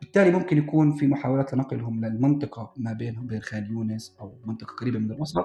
بالتالي 0.00 0.30
ممكن 0.30 0.58
يكون 0.58 0.96
في 0.96 1.06
محاولات 1.06 1.54
لنقلهم 1.54 2.04
للمنطقة 2.04 2.72
ما 2.76 2.92
بينهم 2.92 3.26
بين 3.26 3.42
خان 3.42 3.66
يونس 3.66 4.16
أو 4.20 4.40
منطقة 4.44 4.74
قريبة 4.74 4.98
من 4.98 5.12
الوسط 5.12 5.44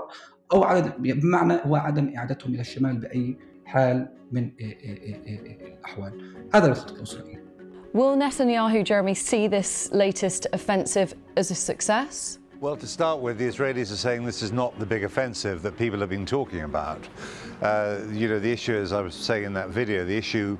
أو 0.53 0.63
عدد 0.63 0.93
بمعنى 0.99 1.53
هو 1.65 1.75
عدم 1.75 2.13
إعادتهم 2.15 2.53
إلى 2.53 2.61
الشمال 2.61 2.97
بأي 2.97 3.37
حال 3.65 4.15
من 4.31 4.51
الأحوال. 4.59 6.33
هذا 6.53 6.67
الخطط 6.67 6.95
الاسرائيلي. 6.97 7.48
Will 7.91 8.15
Netanyahu, 8.15 8.83
Jeremy, 8.83 9.15
see 9.15 9.47
this 9.47 9.91
latest 9.91 10.45
offensive 10.53 11.15
as 11.35 11.49
a 11.49 11.55
success? 11.55 12.37
Well, 12.59 12.77
to 12.77 12.85
start 12.85 13.19
with, 13.19 13.39
the 13.39 13.47
Israelis 13.47 13.91
are 13.91 13.95
saying 13.95 14.25
this 14.25 14.43
is 14.43 14.51
not 14.51 14.77
the 14.77 14.85
big 14.85 15.03
offensive 15.03 15.63
that 15.63 15.75
people 15.75 15.99
have 15.99 16.09
been 16.09 16.25
talking 16.25 16.61
about. 16.61 16.99
Uh, 17.63 18.01
you 18.11 18.27
know, 18.27 18.37
the 18.37 18.51
issue, 18.51 18.75
as 18.75 18.93
I 18.93 19.01
was 19.01 19.15
saying 19.15 19.45
in 19.45 19.53
that 19.53 19.69
video, 19.69 20.05
the 20.05 20.15
issue 20.15 20.55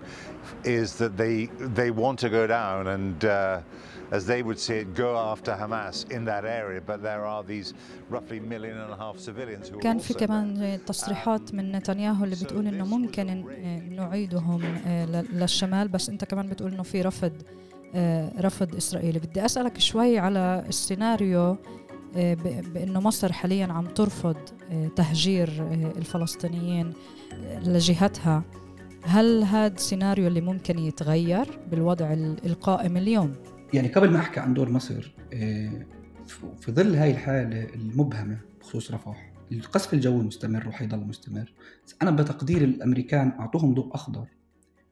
is 0.64 0.96
that 0.96 1.18
they 1.18 1.46
they 1.60 1.92
want 1.92 2.18
to 2.20 2.30
go 2.30 2.48
down 2.48 2.88
and. 2.88 3.26
Uh, 3.26 3.62
as 4.12 4.26
they 4.26 4.42
would 4.48 4.60
see 4.60 4.78
it, 4.84 4.88
go 4.96 5.12
after 5.34 5.52
Hamas 5.62 5.96
in 6.16 6.22
that 6.26 6.46
area, 6.46 6.82
but 6.82 7.00
there 7.10 7.24
are 7.34 7.44
these 7.44 7.74
roughly 8.10 8.40
million 8.40 8.78
and 8.86 8.92
a 8.92 8.98
half 9.04 9.18
civilians 9.20 9.70
who 9.70 9.80
كان 9.80 9.98
في 9.98 10.14
كمان 10.14 10.80
تصريحات 10.86 11.54
من 11.54 11.72
نتنياهو 11.72 12.24
اللي 12.24 12.36
بتقول 12.36 12.68
إنه 12.68 12.86
ممكن 12.86 13.46
نعيدهم 13.96 14.62
للشمال. 15.34 15.88
بس 15.88 16.10
أنت 16.10 16.26
كمان 16.26 16.50
بتقول 16.50 16.72
إنه 16.74 16.84
في 16.84 17.02
رفض 17.02 17.34
رفض 18.40 18.76
إسرائيلي. 18.76 19.20
بدي 19.20 19.46
أسألك 19.46 19.80
شوي 19.80 20.20
على 20.20 20.64
السيناريو 20.68 21.58
بإنه 22.74 23.00
مصر 23.00 23.34
حاليا 23.34 23.68
عم 23.68 23.86
ترفض 23.86 24.38
تهجير 24.96 25.50
الفلسطينيين 25.98 26.94
لجهتها. 27.64 28.44
هل 29.04 29.44
هذا 29.44 29.76
السيناريو 29.76 30.28
اللي 30.28 30.42
ممكن 30.42 30.80
يتغير 30.80 31.60
بالوضع 31.72 32.14
القائم 32.46 32.98
اليوم؟ 32.98 33.36
يعني 33.74 33.88
قبل 33.88 34.12
ما 34.12 34.20
أحكي 34.20 34.40
عن 34.40 34.54
دور 34.54 34.70
مصر 34.70 35.16
في 36.60 36.72
ظل 36.72 36.96
هاي 36.96 37.12
الحالة 37.12 37.74
المبهمة 37.76 38.42
بخصوص 38.60 38.92
رفح 38.92 39.34
القصف 39.52 39.94
الجوي 39.94 40.24
مستمر 40.24 40.68
وحيضل 40.68 41.00
مستمر 41.00 41.54
أنا 42.02 42.12
بتقدير 42.12 42.62
الأمريكان 42.64 43.30
أعطوهم 43.40 43.74
ضوء 43.74 43.96
أخضر 43.96 44.28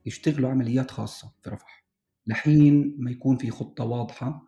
يشتغلوا 0.06 0.50
عمليات 0.50 0.92
خاصة 0.92 1.32
في 1.44 1.50
رفح 1.50 1.86
لحين 2.28 2.96
ما 3.00 3.12
يكون 3.12 3.38
في 3.38 3.52
خطة 3.52 3.84
واضحة 3.84 4.48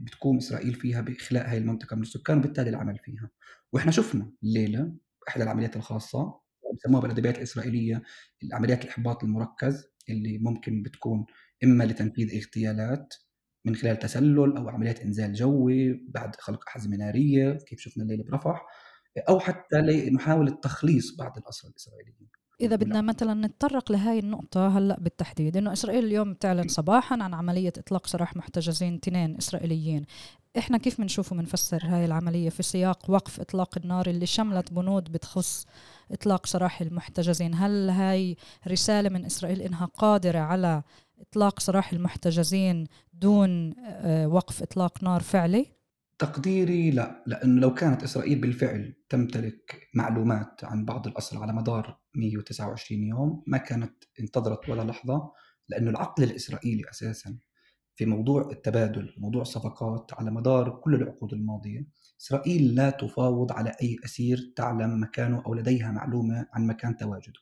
بتقوم 0.00 0.36
إسرائيل 0.36 0.74
فيها 0.74 1.00
بإخلاء 1.00 1.50
هاي 1.50 1.58
المنطقة 1.58 1.96
من 1.96 2.02
السكان 2.02 2.38
وبالتالي 2.38 2.70
العمل 2.70 2.98
فيها. 3.04 3.30
وإحنا 3.72 3.90
شفنا 3.92 4.30
الليلة 4.42 4.92
إحدى 5.28 5.42
العمليات 5.44 5.76
الخاصة 5.76 6.40
بسموها 6.78 7.02
بالأدبيات 7.02 7.36
الإسرائيلية 7.38 8.02
العمليات 8.42 8.84
الإحباط 8.84 9.24
المركز 9.24 9.86
اللي 10.08 10.38
ممكن 10.38 10.82
بتكون 10.82 11.26
إما 11.64 11.84
لتنفيذ 11.84 12.36
اغتيالات 12.36 13.14
من 13.64 13.74
خلال 13.74 13.98
تسلل 13.98 14.56
أو 14.56 14.68
عمليات 14.68 15.00
إنزال 15.00 15.32
جوي 15.32 16.06
بعد 16.08 16.36
خلق 16.36 16.64
احزمه 16.68 16.96
ناريه 16.96 17.52
كيف 17.52 17.80
شفنا 17.80 18.02
الليلة 18.02 18.24
برفح 18.24 18.66
أو 19.28 19.40
حتى 19.40 19.80
لمحاولة 19.80 20.50
تخليص 20.62 21.16
بعض 21.16 21.38
الأسرى 21.38 21.70
الإسرائيليين. 21.70 22.28
إذا 22.60 22.76
بدنا 22.76 23.00
مثلا 23.00 23.46
نتطرق 23.46 23.92
لهي 23.92 24.18
النقطة 24.18 24.78
هلأ 24.78 25.00
بالتحديد 25.00 25.56
إنه 25.56 25.72
إسرائيل 25.72 26.04
اليوم 26.04 26.32
بتعلن 26.32 26.68
صباحا 26.68 27.22
عن 27.22 27.34
عملية 27.34 27.72
إطلاق 27.78 28.06
سراح 28.06 28.36
محتجزين 28.36 28.94
اثنين 28.94 29.36
إسرائيليين، 29.36 30.04
إحنا 30.58 30.78
كيف 30.78 31.00
بنشوف 31.00 31.32
وبنفسر 31.32 31.80
هاي 31.84 32.04
العملية 32.04 32.50
في 32.50 32.62
سياق 32.62 33.10
وقف 33.10 33.40
إطلاق 33.40 33.78
النار 33.78 34.06
اللي 34.06 34.26
شملت 34.26 34.72
بنود 34.72 35.12
بتخص 35.12 35.66
إطلاق 36.12 36.46
سراح 36.46 36.80
المحتجزين، 36.80 37.54
هل 37.54 37.90
هاي 37.90 38.36
رسالة 38.68 39.08
من 39.08 39.24
إسرائيل 39.24 39.62
إنها 39.62 39.86
قادرة 39.86 40.38
على 40.38 40.82
إطلاق 41.20 41.60
سراح 41.60 41.92
المحتجزين 41.92 42.86
دون 43.12 43.74
وقف 44.26 44.62
إطلاق 44.62 45.04
نار 45.04 45.20
فعلي؟ 45.20 45.66
تقديري 46.18 46.90
لا 46.90 47.24
لأنه 47.26 47.60
لو 47.60 47.74
كانت 47.74 48.02
إسرائيل 48.02 48.40
بالفعل 48.40 48.94
تمتلك 49.08 49.88
معلومات 49.94 50.64
عن 50.64 50.84
بعض 50.84 51.06
الأسرى 51.06 51.42
على 51.42 51.52
مدار 51.52 52.00
129 52.14 53.02
يوم 53.02 53.44
ما 53.46 53.58
كانت 53.58 54.04
انتظرت 54.20 54.68
ولا 54.68 54.82
لحظة 54.82 55.32
لأنه 55.68 55.90
العقل 55.90 56.22
الإسرائيلي 56.22 56.82
أساسا 56.90 57.38
في 57.96 58.06
موضوع 58.06 58.50
التبادل 58.50 59.14
موضوع 59.18 59.42
الصفقات 59.42 60.10
على 60.14 60.30
مدار 60.30 60.70
كل 60.70 60.94
العقود 60.94 61.32
الماضية 61.32 61.86
إسرائيل 62.20 62.74
لا 62.74 62.90
تفاوض 62.90 63.52
على 63.52 63.76
أي 63.82 63.96
أسير 64.04 64.52
تعلم 64.56 65.02
مكانه 65.02 65.42
أو 65.46 65.54
لديها 65.54 65.92
معلومة 65.92 66.46
عن 66.52 66.66
مكان 66.66 66.96
تواجده 66.96 67.40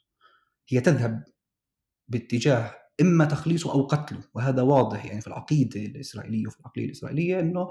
هي 0.68 0.80
تذهب 0.80 1.24
باتجاه 2.08 2.74
إما 3.00 3.24
تخليصه 3.24 3.72
أو 3.72 3.82
قتله 3.82 4.20
وهذا 4.34 4.62
واضح 4.62 5.04
يعني 5.04 5.20
في 5.20 5.26
العقيدة 5.26 5.80
الإسرائيلية 5.80 6.46
وفي 6.46 6.60
العقليه 6.60 6.86
الإسرائيلية 6.86 7.40
إنه 7.40 7.68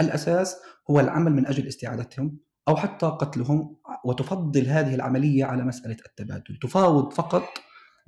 الأساس 0.00 0.56
هو 0.90 1.00
العمل 1.00 1.32
من 1.32 1.46
أجل 1.46 1.66
استعادتهم 1.66 2.38
أو 2.68 2.76
حتى 2.76 3.06
قتلهم 3.06 3.76
وتفضل 4.04 4.66
هذه 4.66 4.94
العملية 4.94 5.44
على 5.44 5.64
مسألة 5.64 5.96
التبادل، 6.06 6.58
تفاوض 6.62 7.12
فقط 7.12 7.44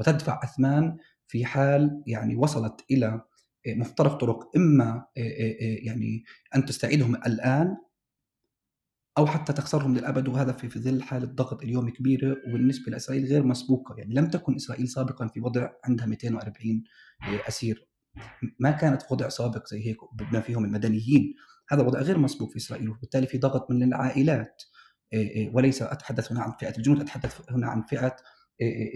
وتدفع 0.00 0.40
أثمان 0.44 0.96
في 1.26 1.44
حال 1.44 2.02
يعني 2.06 2.36
وصلت 2.36 2.84
إلى 2.90 3.20
مفترق 3.66 4.14
طرق 4.14 4.56
إما 4.56 5.06
يعني 5.82 6.24
أن 6.54 6.64
تستعيدهم 6.64 7.14
الآن 7.14 7.76
أو 9.18 9.26
حتى 9.26 9.52
تخسرهم 9.52 9.94
للأبد 9.94 10.28
وهذا 10.28 10.52
في 10.52 10.80
ظل 10.80 11.02
حالة 11.02 11.26
ضغط 11.26 11.62
اليوم 11.62 11.90
كبيرة 11.90 12.36
وبالنسبه 12.48 12.92
لإسرائيل 12.92 13.24
غير 13.24 13.46
مسبوقة. 13.46 13.94
يعني 13.98 14.14
لم 14.14 14.30
تكن 14.30 14.54
إسرائيل 14.54 14.88
سابقا 14.88 15.26
في 15.26 15.40
وضع 15.40 15.68
عندها 15.84 16.06
240 16.06 16.82
أسير. 17.48 17.88
ما 18.60 18.70
كانت 18.70 19.02
في 19.02 19.08
وضع 19.10 19.28
سابق 19.28 19.66
زي 19.66 19.86
هيك 19.86 19.96
بما 20.18 20.40
فيهم 20.40 20.64
المدنيين. 20.64 21.34
هذا 21.70 21.82
وضع 21.82 22.00
غير 22.00 22.18
مسبوق 22.18 22.50
في 22.50 22.56
إسرائيل 22.56 22.90
وبالتالي 22.90 23.26
في 23.26 23.38
ضغط 23.38 23.70
من 23.70 23.82
العائلات. 23.82 24.62
وليس 25.52 25.82
أتحدث 25.82 26.32
هنا 26.32 26.42
عن 26.42 26.52
فئة 26.60 26.76
الجنود 26.76 27.00
أتحدث 27.00 27.40
هنا 27.50 27.66
عن 27.66 27.82
فئة 27.82 28.16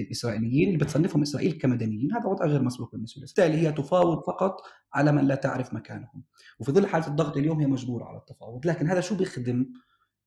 الإسرائيليين 0.00 0.68
اللي 0.68 0.78
بتصنفهم 0.78 1.23
إسرائيل 1.23 1.52
كمدنيين. 1.52 2.12
هذا 2.12 2.26
وضع 2.26 2.46
غير 2.46 2.62
مسبوق 2.62 2.92
بالنسبة 2.92 3.20
لإسرائيل. 3.20 3.52
بالتالي 3.52 3.68
هي 3.68 3.73
تفاوض 3.73 4.26
فقط 4.26 4.56
على 4.94 5.12
من 5.12 5.25
لا 5.25 5.35
تعرف 5.35 5.75
مكانهم. 5.75 6.25
وفي 6.61 6.73
ظل 6.73 6.87
حالة 6.87 7.06
الضغط 7.06 7.37
اليوم 7.37 7.61
هي 7.61 7.66
مجبورة 7.66 8.04
على 8.04 8.18
التفاوض. 8.18 8.66
لكن 8.66 8.87
هذا 8.87 9.00
شو 9.00 9.16
بيخدم؟ 9.16 9.66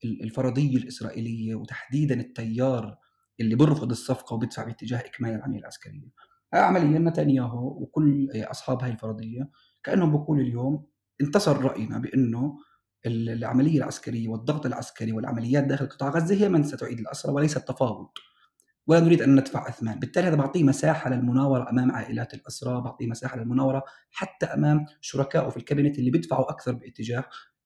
الفرضية 0.03 0.77
الإسرائيلية 0.77 1.55
وتحديدا 1.55 2.19
التيار 2.19 2.97
اللي 3.39 3.55
بيرفض 3.55 3.91
الصفقة 3.91 4.33
وبيدفع 4.33 4.63
باتجاه 4.63 4.99
إكمال 4.99 5.35
العملية 5.35 5.59
العسكرية. 5.59 6.09
عمليا 6.53 6.99
نتنياهو 6.99 7.67
وكل 7.67 8.29
أصحاب 8.35 8.83
هاي 8.83 8.91
الفرضية 8.91 9.49
كأنهم 9.83 10.11
بيقولوا 10.11 10.43
اليوم 10.43 10.85
انتصر 11.21 11.61
رأينا 11.61 11.97
بأنه 11.97 12.57
العملية 13.05 13.77
العسكرية 13.77 14.27
والضغط 14.27 14.65
العسكري 14.65 15.11
والعمليات 15.11 15.63
داخل 15.63 15.85
قطاع 15.85 16.09
غزة 16.09 16.35
هي 16.35 16.49
من 16.49 16.63
ستعيد 16.63 16.99
الاسرى 16.99 17.31
وليس 17.31 17.57
التفاوض. 17.57 18.07
ولا 18.87 18.99
نريد 18.99 19.21
أن 19.21 19.35
ندفع 19.35 19.69
اثمان، 19.69 19.99
بالتالي 19.99 20.27
هذا 20.27 20.35
بعطيه 20.35 20.63
مساحة 20.63 21.09
للمناورة 21.09 21.69
أمام 21.69 21.91
عائلات 21.91 22.33
الاسرى، 22.33 22.81
بعطيه 22.81 23.07
مساحة 23.07 23.37
للمناورة 23.37 23.83
حتى 24.11 24.45
أمام 24.45 24.85
شركائه 25.01 25.49
في 25.49 25.57
الكابينت 25.57 25.99
اللي 25.99 26.11
بيدفعوا 26.11 26.51
أكثر 26.51 26.73
باتجاه 26.73 27.23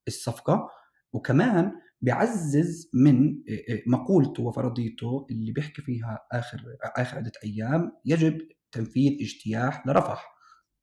الصفقة، 0.08 0.70
وكمان 1.13 1.72
بيعزز 2.03 2.89
من 2.93 3.43
مقولته 3.88 4.43
وفرضيته 4.43 5.27
اللي 5.31 5.51
بيحكي 5.51 5.81
فيها 5.81 6.19
آخر 6.31 6.63
آخر 6.81 7.17
عدة 7.17 7.31
أيام 7.43 7.91
يجب 8.05 8.38
تنفيذ 8.72 9.22
اجتياح 9.22 9.88
لرفح. 9.88 10.33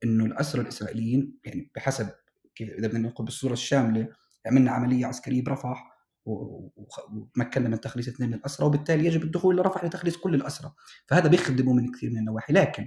إنه 0.05 0.25
الاسرى 0.25 0.63
الإسرائيليين 0.63 1.39
يعني 1.45 1.71
بحسب 1.75 2.09
كيف 2.55 2.71
إذا 2.71 2.89
بدنا 2.89 3.09
نقول 3.09 3.25
بالصورة 3.25 3.53
الشاملة 3.53 4.09
عملنا 4.47 4.71
عملية 4.71 5.07
عسكرية 5.07 5.43
برفح 5.43 5.85
وتمكنا 6.25 7.69
من 7.69 7.81
تخليص 7.81 8.09
اثنين 8.09 8.29
من 8.29 8.35
الاسرى 8.35 8.67
وبالتالي 8.67 9.07
يجب 9.07 9.23
الدخول 9.23 9.57
لرفح 9.57 9.85
لتخليص 9.85 10.17
كل 10.17 10.35
الاسرى 10.35 10.73
فهذا 11.07 11.29
بيخدمه 11.29 11.73
من 11.73 11.93
كثير 11.93 12.11
من 12.11 12.19
النواحي. 12.19 12.53
لكن 12.53 12.87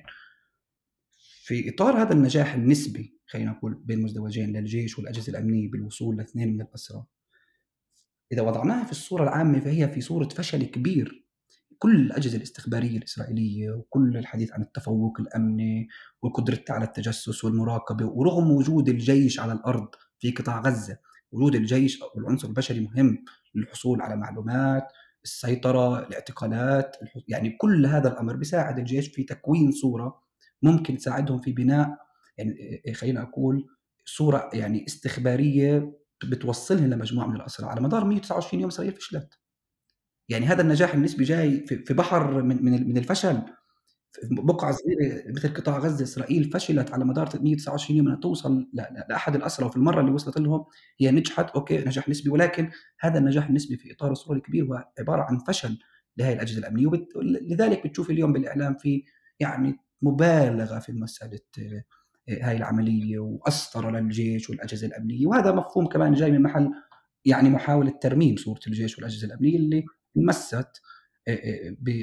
في 1.43 1.69
إطار 1.69 2.01
هذا 2.01 2.13
النجاح 2.13 2.53
النسبي 2.53 3.19
خلينا 3.27 3.51
نقول 3.51 3.73
بين 3.85 4.01
مزدوجين 4.01 4.57
للجيش 4.57 4.99
والأجهزة 4.99 5.29
الأمنية 5.31 5.71
بالوصول 5.71 6.17
لاثنين 6.17 6.53
من 6.53 6.61
الاسرى 6.61 7.05
إذا 8.33 8.41
وضعناها 8.41 8.83
في 8.83 8.91
الصورة 8.91 9.23
العامة 9.23 9.59
فهي 9.59 9.89
في 9.89 10.01
صورة 10.01 10.27
فشل 10.27 10.63
كبير. 10.63 11.23
كل 11.79 11.95
الأجهزة 11.95 12.37
الإستخبارية 12.37 12.97
الإسرائيلية 12.97 13.71
وكل 13.71 14.17
الحديث 14.17 14.53
عن 14.53 14.61
التفوق 14.61 15.19
الأمني 15.19 15.87
وقدرتها 16.21 16.73
على 16.73 16.85
التجسس 16.85 17.43
والمراقبة 17.43 18.05
ورغم 18.05 18.51
وجود 18.51 18.89
الجيش 18.89 19.39
على 19.39 19.53
الأرض 19.53 19.87
في 20.19 20.31
قطاع 20.31 20.61
غزة 20.61 20.97
وجود 21.31 21.55
الجيش 21.55 22.01
أو 22.01 22.07
العنصر 22.19 22.47
البشري 22.47 22.79
مهم 22.79 23.25
للحصول 23.55 24.01
على 24.01 24.15
معلومات 24.15 24.87
السيطرة 25.23 25.99
الاعتقالات 25.99 26.95
يعني 27.27 27.49
كل 27.49 27.85
هذا 27.85 28.13
الأمر 28.13 28.35
بيساعد 28.35 28.79
الجيش 28.79 29.07
في 29.07 29.23
تكوين 29.23 29.71
صورة 29.71 30.21
ممكن 30.61 30.97
تساعدهم 30.97 31.41
في 31.41 31.51
بناء 31.51 31.89
يعني 32.37 32.81
خلينا 32.93 33.21
أقول 33.21 33.67
صورة 34.05 34.49
يعني 34.53 34.85
استخبارية 34.87 36.02
بتوصلهم 36.25 36.89
لمجموعة 36.89 37.27
من 37.27 37.35
الاسرى 37.35 37.67
على 37.67 37.81
مدار 37.81 38.05
129 38.05 38.61
يوم 38.61 38.69
اسرائيل 38.69 38.93
فشلت 38.93 39.39
يعني 40.29 40.45
هذا 40.45 40.61
النجاح 40.61 40.93
النسبي 40.93 41.23
جاي 41.23 41.65
في 41.67 41.93
بحر 41.93 42.41
من 42.41 42.87
من 42.87 42.97
الفشل. 42.97 43.41
بقعة 44.31 44.71
صغيرة 44.71 45.23
مثل 45.31 45.53
قطاع 45.53 45.77
غزة 45.77 46.03
إسرائيل 46.03 46.51
فشلت 46.51 46.91
على 46.91 47.05
مدار 47.05 47.27
329 47.29 47.97
يوم 47.97 48.07
أنها 48.07 48.19
توصل 48.19 48.69
لأحد 49.09 49.35
الأسرى 49.35 49.65
وفي 49.65 49.77
المرة 49.77 50.01
اللي 50.01 50.11
وصلت 50.11 50.39
لهم 50.39 50.65
هي 50.99 51.11
نجحت 51.11 51.49
أوكي 51.49 51.77
نجاح 51.77 52.09
نسبي. 52.09 52.29
ولكن 52.29 52.71
هذا 52.99 53.19
النجاح 53.19 53.47
النسبي 53.47 53.77
في 53.77 53.93
إطار 53.93 54.11
الصورة 54.11 54.37
الكبير 54.37 54.65
هو 54.65 54.85
عبارة 54.99 55.21
عن 55.21 55.37
فشل 55.37 55.79
لهذه 56.17 56.33
الأجهزة 56.33 56.59
الأمنية. 56.59 56.87
ولذلك 57.15 57.87
بتشوف 57.87 58.09
اليوم 58.09 58.33
بالإعلام 58.33 58.75
في 58.77 59.03
يعني 59.39 59.77
مبالغة 60.01 60.79
في 60.79 60.91
مسألة 60.91 61.39
آه، 61.59 61.83
هاي 62.29 62.57
العملية 62.57 63.19
وأسطر 63.19 63.91
للجيش 63.91 64.49
والأجهزة 64.49 64.87
الأمنية. 64.87 65.27
وهذا 65.27 65.51
مفهوم 65.51 65.87
كمان 65.87 66.13
جاي 66.13 66.31
من 66.31 66.41
محل 66.41 66.71
يعني 67.25 67.49
محاولة 67.49 67.93
ترميم 68.01 68.35
صورة 68.35 68.59
الجيش 68.67 68.97
والأجهزة 68.97 69.27
الأمنية 69.27 69.57
اللي 69.57 69.85
مست 70.15 70.81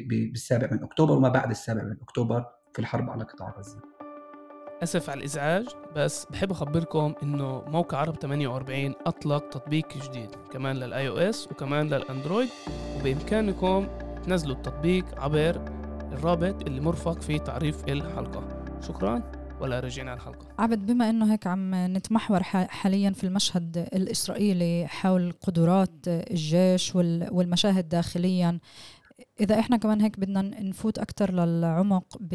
بالسابع 0.09 0.69
من 0.73 0.83
أكتوبر 0.83 1.17
وما 1.17 1.29
بعد 1.29 1.51
السابع 1.51 1.83
من 1.83 1.97
أكتوبر 2.03 2.45
في 2.73 2.79
الحرب 2.79 3.11
على 3.11 3.25
قطاع 3.25 3.55
غزة. 3.59 3.81
أسف 4.83 5.11
على 5.11 5.19
الإزعاج 5.19 5.67
بس 5.97 6.27
بحب 6.31 6.51
أخبركم 6.51 7.15
إنه 7.23 7.63
موقع 7.67 7.99
عرب 7.99 8.17
48 8.17 8.95
أطلق 9.07 9.49
تطبيق 9.49 10.09
جديد 10.09 10.31
كمان 10.53 10.77
لل 10.77 11.09
iOS 11.09 11.49
وكمان 11.53 11.87
لل 11.87 12.00
Android 12.00 12.49
وبإمكانكم 12.97 13.89
تنزلوا 14.23 14.57
التطبيق 14.57 15.21
عبر 15.21 15.65
الرابط 16.13 16.63
اللي 16.67 16.81
مرفق 16.81 17.23
في 17.23 17.39
تعريف 17.39 17.85
الحلقة. 17.89 18.65
شكرا. 18.81 19.40
ولا 19.61 19.81
رجعنا 19.81 20.15
الحلقة؟ 20.15 20.47
عبد 20.59 20.87
بما 20.87 21.11
إنه 21.11 21.33
هيك 21.33 21.47
عم 21.47 21.75
نتمحور 21.75 22.43
حاليا 22.43 23.11
في 23.11 23.25
المشهد 23.25 23.89
الإسرائيلي 23.95 24.87
حول 24.89 25.33
قدرات 25.41 25.91
الجيش 26.07 26.95
والمشاهد 26.97 27.89
داخليا 27.89 28.59
إذا 29.41 29.59
إحنا 29.59 29.77
كمان 29.77 30.01
هيك 30.01 30.21
بدنا 30.21 30.43
نفوت 30.43 30.99
أكثر 30.99 31.33
للعمق 31.33 32.17
ب 32.21 32.35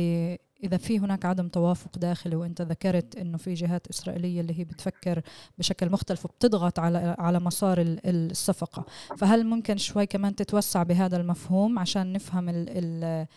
إذا 0.63 0.77
في 0.77 0.99
هناك 0.99 1.25
عدم 1.25 1.47
توافق 1.47 1.97
داخلي 1.97 2.35
وأنت 2.35 2.61
ذكرت 2.61 3.15
إنه 3.15 3.37
في 3.37 3.53
جهات 3.53 3.87
إسرائيلية 3.87 4.41
اللي 4.41 4.59
هي 4.59 4.63
بتفكر 4.63 5.21
بشكل 5.57 5.89
مختلف 5.91 6.25
وبتضغط 6.25 6.79
على 6.79 7.15
على 7.19 7.39
مسار 7.39 7.77
الصفقة. 8.05 8.85
فهل 9.17 9.45
ممكن 9.45 9.77
شوي 9.77 10.05
كمان 10.05 10.35
تتوسع 10.35 10.83
بهذا 10.83 11.17
المفهوم 11.17 11.79
عشان 11.79 12.13
نفهم 12.13 12.49
ال 12.49 12.65
ال 12.69 13.27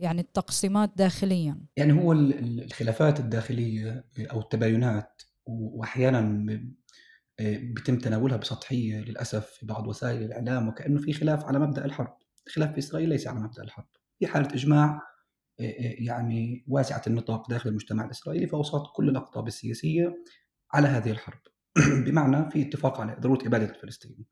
يعني 0.00 0.20
التقسيمات 0.20 0.90
داخليا. 0.96 1.58
يعني 1.76 1.92
هو 1.92 2.12
الخلافات 2.12 3.20
الداخلية 3.20 4.04
أو 4.18 4.40
التباينات 4.40 5.22
وأحيانا 5.46 6.46
بيتم 7.40 7.98
تناولها 7.98 8.36
بسطحية 8.36 9.00
للأسف 9.00 9.46
في 9.46 9.66
بعض 9.66 9.86
وسائل 9.86 10.22
الإعلام 10.22 10.68
وكأنه 10.68 11.00
في 11.00 11.12
خلاف 11.12 11.44
على 11.44 11.58
مبدأ 11.58 11.84
الحرب. 11.84 12.16
الخلاف 12.46 12.72
في 12.72 12.78
إسرائيل 12.78 13.08
ليس 13.08 13.26
على 13.26 13.40
مبدأ 13.40 13.62
الحرب. 13.62 13.86
في 14.18 14.26
حالة 14.26 14.48
إجماع 14.54 15.02
يعني 15.98 16.64
واسعة 16.68 17.02
النطاق 17.06 17.50
داخل 17.50 17.68
المجتمع 17.70 18.04
الإسرائيلي 18.04 18.46
فأوساط 18.46 18.92
كل 18.96 19.08
الأقطاب 19.08 19.46
السياسية 19.46 20.22
على 20.72 20.88
هذه 20.88 21.10
الحرب. 21.10 21.40
بمعنى 22.06 22.50
في 22.50 22.62
اتفاق 22.62 23.00
على 23.00 23.16
ضرورة 23.20 23.46
إبادة 23.46 23.70
الفلسطيني. 23.74 24.26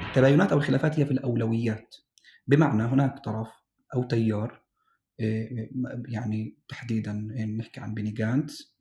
التباينات 0.00 0.52
أو 0.52 0.58
الخلافات 0.58 0.98
هي 0.98 1.06
في 1.06 1.12
الأولويات. 1.12 1.94
بمعنى 2.46 2.82
هناك 2.82 3.18
طرف 3.24 3.48
أو 3.94 4.02
تيار 4.02 4.67
يعني 6.08 6.58
تحديدا 6.68 7.12
نحكي 7.58 7.80
عن 7.80 7.94
بيني 7.94 8.10
جانتس 8.10 8.76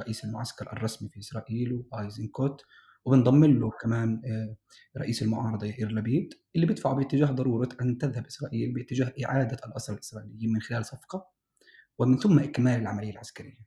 رئيس 0.00 0.24
المعسكر 0.24 0.72
الرسمي 0.72 1.08
في 1.08 1.20
إسرائيل 1.20 1.72
وآيزنكوت 1.72 2.62
وبنضم 3.04 3.44
له 3.44 3.70
كمان 3.70 4.22
آه، 4.24 4.56
رئيس 4.98 5.22
المعارضة 5.22 5.66
يائير 5.66 5.92
لبيد 5.92 6.34
اللي 6.54 6.66
بيدفعوا 6.66 6.94
باتجاه 6.94 7.26
ضرورة 7.26 7.68
أن 7.80 7.98
تذهب 7.98 8.26
إسرائيل 8.26 8.72
باتجاه 8.72 9.12
إعادة 9.24 9.56
الاسرى 9.66 9.94
الاسرائيليين 9.94 10.52
من 10.52 10.60
خلال 10.60 10.84
صفقة 10.86 11.26
ومن 11.98 12.18
ثم 12.18 12.38
إكمال 12.38 12.80
العملية 12.80 13.10
العسكرية. 13.10 13.66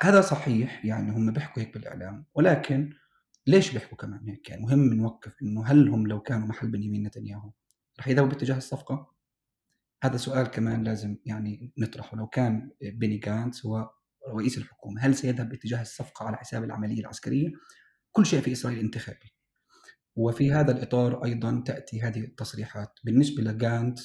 هذا 0.00 0.20
صحيح 0.20 0.84
يعني 0.84 1.10
هم 1.10 1.32
بيحكوا 1.32 1.62
هيك 1.62 1.74
بالإعلام 1.74 2.26
ولكن 2.34 2.92
ليش 3.46 3.72
بيحكوا 3.72 3.98
كمان 3.98 4.28
هيك؟ 4.28 4.50
يعني 4.50 4.62
مهم 4.62 4.94
نوقف 4.94 5.42
إنه 5.42 5.66
هل 5.66 5.88
هم 5.88 6.06
لو 6.06 6.20
كانوا 6.20 6.48
محل 6.48 6.70
بنيامين 6.70 7.06
نتنياهو 7.06 7.52
رح 8.00 8.08
يذهبوا 8.08 8.28
باتجاه 8.28 8.56
الصفقة؟ 8.56 9.14
هذا 10.02 10.16
سؤال 10.16 10.46
كمان 10.46 10.84
لازم 10.84 11.16
يعني 11.24 11.72
نطرحه. 11.78 12.16
لو 12.16 12.26
كان 12.26 12.70
بيني 12.82 13.18
جانتس 13.18 13.66
هو 13.66 13.90
رئيس 14.36 14.58
الحكومة 14.58 15.00
هل 15.00 15.14
سيذهب 15.14 15.48
باتجاه 15.48 15.82
الصفقة 15.82 16.26
على 16.26 16.36
حساب 16.36 16.64
العملية 16.64 17.00
العسكرية؟ 17.00 17.48
كل 18.12 18.26
شيء 18.26 18.40
في 18.40 18.52
إسرائيل 18.52 18.78
انتخابي. 18.78 19.34
وفي 20.16 20.52
هذا 20.52 20.72
الإطار 20.72 21.24
أيضا 21.24 21.62
تأتي 21.66 22.02
هذه 22.02 22.20
التصريحات. 22.20 22.98
بالنسبة 23.04 23.42
لجانت 23.42 23.98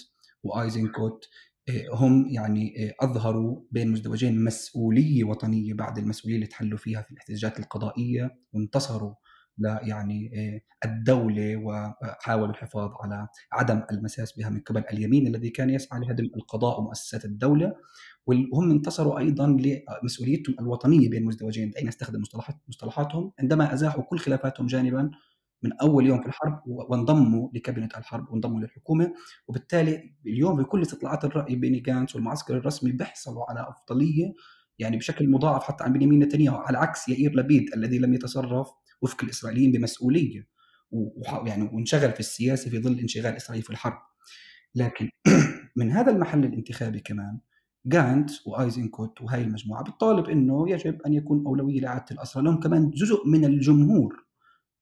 وآيزنكوت 0.44 1.26
آه، 1.70 1.86
هم 1.92 2.28
يعني 2.28 2.90
آه، 2.90 3.06
أظهروا 3.06 3.62
بين 3.72 3.92
مزدوجين 3.92 4.44
مسؤولية 4.44 5.24
وطنية 5.24 5.74
بعد 5.74 5.98
المسؤولية 5.98 6.36
اللي 6.36 6.48
تحلوا 6.48 6.78
فيها 6.78 7.02
في 7.02 7.12
الاحتجاجات 7.12 7.60
القضائية 7.60 8.40
وانتصروا 8.54 9.14
يعني 9.60 10.32
آه، 10.36 10.88
الدولة 10.88 11.56
وحاولوا 11.56 12.50
الحفاظ 12.50 12.92
على 13.04 13.28
عدم 13.54 13.82
المساس 13.92 14.38
بها 14.38 14.50
من 14.50 14.60
قبل 14.60 14.84
اليمين 14.94 15.28
الذي 15.28 15.50
كان 15.50 15.70
يسعى 15.70 16.00
لهدم 16.00 16.26
القضاء 16.36 16.80
ومؤسسات 16.80 17.26
الدولة. 17.26 17.74
وهم 18.28 18.72
انتصروا 18.72 19.20
أيضا 19.20 19.48
لمسؤوليتهم 19.48 20.56
الوطنية 20.60 21.10
بين 21.10 21.22
المزدوجين 21.22 21.72
دعينا 21.72 21.88
نستخدم 21.88 22.22
مصطلحات 22.22 22.56
مصطلحاتهم. 22.68 23.32
عندما 23.40 23.74
أزاحوا 23.74 24.04
كل 24.04 24.20
خلافاتهم 24.20 24.68
جانبا 24.68 25.12
من 25.64 25.74
أول 25.82 26.06
يوم 26.06 26.22
في 26.22 26.28
الحرب 26.28 26.62
وانضموا 26.68 27.50
لكابينة 27.54 27.90
الحرب 27.98 28.32
وانضموا 28.32 28.60
للحكومة. 28.60 29.14
وبالتالي 29.48 30.16
اليوم 30.28 30.58
بكل 30.58 30.82
استطلاعات 30.82 31.26
الرأي 31.26 31.56
بيني 31.56 31.80
جانس 31.80 32.16
والمعسكر 32.16 32.58
الرسمي 32.58 32.92
بيحصلوا 32.92 33.44
على 33.50 33.66
أفضلية 33.70 34.34
يعني 34.80 34.98
بشكل 34.98 35.30
مضاعف 35.30 35.64
حتى 35.64 35.84
عن 35.84 35.94
بنيامين 35.94 36.20
نتنياهو. 36.20 36.58
على 36.58 36.78
عكس 36.78 37.10
يائير 37.10 37.36
لبيد 37.36 37.74
الذي 37.74 38.00
لم 38.00 38.14
يتصرف 38.14 38.68
وفق 39.02 39.24
الإسرائيليين 39.24 39.72
بمسؤولية 39.72 40.48
ويعني 40.92 41.64
وانشغل 41.74 42.12
في 42.12 42.20
السياسة 42.20 42.70
في 42.70 42.80
ظل 42.80 43.00
انشغال 43.00 43.36
إسرائيل 43.36 43.64
في 43.64 43.70
الحرب. 43.70 44.02
لكن 44.76 45.10
من 45.78 45.92
هذا 45.92 46.12
المحل 46.12 46.46
الانتخابي 46.46 47.00
كمان 47.00 47.40
جانت 47.86 48.32
وآيزنكوت 48.46 49.22
وهي 49.22 49.42
المجموعة 49.42 49.84
بتطالب 49.84 50.30
إنه 50.30 50.70
يجب 50.70 51.02
أن 51.02 51.14
يكون 51.14 51.46
أولوية 51.46 51.80
لاعاده 51.80 52.06
الأسرى. 52.12 52.44
لهم 52.44 52.60
كمان 52.60 52.90
جزء 52.90 53.28
من 53.28 53.46
الجمهور 53.46 54.26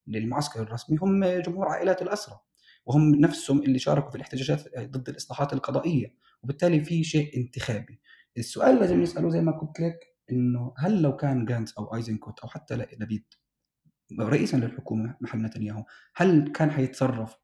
للمعسكر 0.08 0.62
الرسمي 0.62 0.98
هم 1.02 1.26
جمهور 1.26 1.68
عائلات 1.68 2.02
الأسرى 2.02 2.40
وهم 2.86 3.16
نفسهم 3.16 3.64
اللي 3.64 3.80
شاركوا 3.80 4.10
في 4.10 4.16
الاحتجاجات 4.16 4.64
ضد 4.80 5.10
الإصلاحات 5.10 5.54
القضائية 5.54 6.16
وبالتالي 6.44 6.84
في 6.84 7.04
شيء 7.04 7.38
انتخابي. 7.38 8.00
السؤال 8.38 8.76
لازم 8.76 9.02
نساله 9.02 9.30
زي 9.30 9.42
ما 9.42 9.52
قلت 9.52 9.80
لك 9.80 10.00
إنه 10.32 10.74
هل 10.78 11.02
لو 11.02 11.16
كان 11.16 11.46
جانتس 11.46 11.74
أو 11.78 11.96
آيزنكوت 11.96 12.40
أو 12.40 12.48
حتى 12.48 12.76
لبيد 12.76 13.26
رئيسا 14.20 14.58
للحكومة 14.58 15.16
محل 15.22 15.42
نتنياهو 15.42 15.86
هل 16.16 16.52
كان 16.52 16.72
حيتصرف 16.72 17.36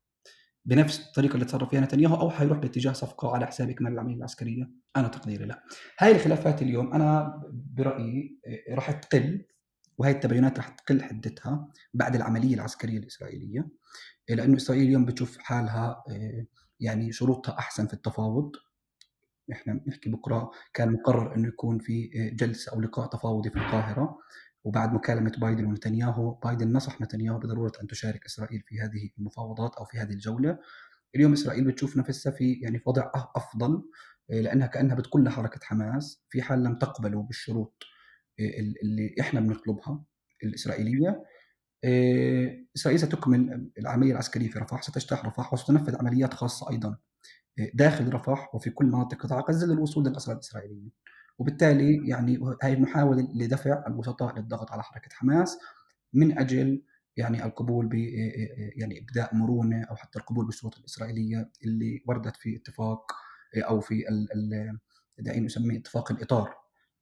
بنفس 0.66 1.08
الطريقة 1.08 1.34
اللي 1.34 1.46
تصرف 1.46 1.70
فيها 1.70 1.82
نتنياهو 1.82 2.16
أو 2.16 2.30
حيروح 2.30 2.58
باتجاه 2.58 2.94
صفقة 2.94 3.36
على 3.36 3.48
حساب 3.48 3.70
اكمال 3.70 3.94
العملية 3.94 4.16
العسكريه؟ 4.16 4.72
أنا 4.96 5.08
تقديري 5.08 5.46
لا. 5.46 5.64
هاي 6.00 6.12
الخلافات 6.12 6.62
اليوم 6.62 6.94
أنا 6.94 7.42
برأيي 7.52 8.40
آه، 8.46 8.76
راح 8.76 8.92
تقل 8.92 9.46
وهي 9.98 10.12
التباينات 10.12 10.58
راح 10.58 10.70
تقل 10.70 11.04
حدتها 11.04 11.68
بعد 11.94 12.16
العملية 12.16 12.56
العسكرية 12.56 12.98
الإسرائيلية 12.98 13.70
لأنه 14.30 14.58
إسرائيل 14.58 14.84
اليوم 14.84 15.06
بتشوف 15.06 15.38
حالها 15.38 16.04
آه، 16.10 16.46
يعني 16.80 17.12
شروطها 17.12 17.60
أحسن 17.60 17.88
في 17.88 17.94
التفاوض 17.94 18.52
إحنا 19.52 19.74
بنحكي 19.74 20.10
بكرة 20.10 20.52
كان 20.74 20.92
مقرر 20.92 21.36
إنه 21.36 21.48
يكون 21.48 21.80
في 21.80 22.12
آه، 22.16 22.36
جلسة 22.36 22.72
أو 22.72 22.82
لقاء 22.82 23.08
تفاوضي 23.08 23.50
في 23.50 23.56
القاهرة 23.56 24.18
وبعد 24.64 24.94
مكالمة 24.94 25.32
بايدن 25.38 25.66
ونتنياهو 25.66 26.32
بايدن 26.32 26.74
نصح 26.74 27.02
نتنياهو 27.02 27.40
بضرورة 27.40 27.72
أن 27.82 27.88
تشارك 27.88 28.26
إسرائيل 28.26 28.62
في 28.68 28.82
هذه 28.82 29.10
المفاوضات 29.18 29.76
أو 29.76 29.86
في 29.86 29.98
هذه 29.98 30.12
الجولة. 30.12 30.60
اليوم 31.16 31.34
إسرائيل 31.34 31.68
بتشوف 31.68 31.98
نفسها 31.98 32.32
في 32.32 32.54
يعني 32.54 32.80
في 32.80 32.84
وضع 32.90 33.12
أفضل 33.16 33.84
آه، 34.32 34.42
لأنها 34.42 34.68
كأنها 34.68 34.96
بتقول 34.96 35.24
لحركة 35.24 35.60
حماس 35.64 36.24
في 36.30 36.42
حال 36.42 36.64
لم 36.64 36.76
تقبلوا 36.76 37.24
بالشروط 37.24 37.84
اللي 38.84 39.16
إحنا 39.20 39.40
بنطلبها 39.40 40.04
الإسرائيلية. 40.44 41.24
إسرائيل 42.76 43.00
ستكمل 43.00 43.72
العملية 43.80 44.12
العسكرية 44.12 44.50
في 44.50 44.60
رفح 44.60 44.82
ستجتاح 44.84 45.26
رفح 45.26 45.54
وستنفذ 45.54 45.96
عمليات 45.96 46.34
خاصة 46.34 46.70
أيضا 46.70 46.98
داخل 47.74 48.14
رفح 48.14 48.56
وفي 48.56 48.70
كل 48.70 48.86
مناطق 48.86 49.18
قطاع 49.18 49.40
غزة 49.40 49.68
للوصول 49.68 50.06
للاسرى 50.08 50.34
الاسرائيليين 50.34 50.92
وبالتالي 51.42 52.08
يعني 52.08 52.40
هذه 52.64 52.80
محاوله 52.80 53.28
لدفع 53.36 53.84
الوسطاء 53.88 54.40
للضغط 54.40 54.72
على 54.72 54.84
حركة 54.84 55.10
حماس 55.14 55.58
من 56.14 56.40
أجل 56.40 56.84
يعني 57.18 57.46
القبول 57.46 57.88
ب 57.88 57.94
يعني 58.76 59.00
إبداء 59.00 59.36
مرونة 59.36 59.84
أو 59.84 59.96
حتى 59.96 60.20
القبول 60.20 60.46
بالشروط 60.46 60.78
الإسرائيلية 60.78 61.50
اللي 61.66 62.04
وردت 62.08 62.36
في 62.36 62.56
اتفاق 62.56 63.12
أو 63.58 63.80
في 63.80 64.04
دعينا 65.20 65.46
نسميه 65.46 65.78
اتفاق 65.78 66.12
الإطار 66.12 66.54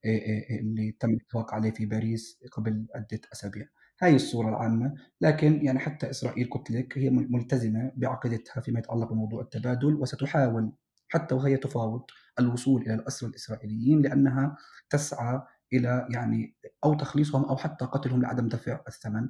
اللي 0.05 0.91
تم 0.99 1.09
الاتفاق 1.09 1.53
عليه 1.53 1.71
في 1.71 1.85
باريس 1.85 2.39
قبل 2.51 2.87
عدة 2.95 3.21
أسابيع. 3.33 3.65
هاي 4.01 4.15
الصورة 4.15 4.49
العامة 4.49 4.93
لكن 5.21 5.65
يعني 5.65 5.79
حتى 5.79 6.09
إسرائيل 6.09 6.49
قلت 6.49 6.71
لك 6.71 6.97
هي 6.97 7.09
ملتزمة 7.09 7.91
بعقيدتها 7.95 8.61
فيما 8.61 8.79
يتعلق 8.79 9.13
بموضوع 9.13 9.41
التبادل 9.41 9.95
وستحاول 9.95 10.71
حتى 11.09 11.35
وهي 11.35 11.57
تفاوض 11.57 12.03
الوصول 12.39 12.81
إلى 12.81 12.93
الأسرى 12.93 13.29
الإسرائيليين 13.29 14.01
لأنها 14.01 14.57
تسعى 14.89 15.41
إلى 15.73 16.07
يعني 16.09 16.55
أو 16.83 16.93
تخليصهم 16.93 17.45
أو 17.45 17.57
حتى 17.57 17.85
قتلهم 17.85 18.21
لعدم 18.21 18.47
دفع 18.47 18.81
الثمن. 18.87 19.29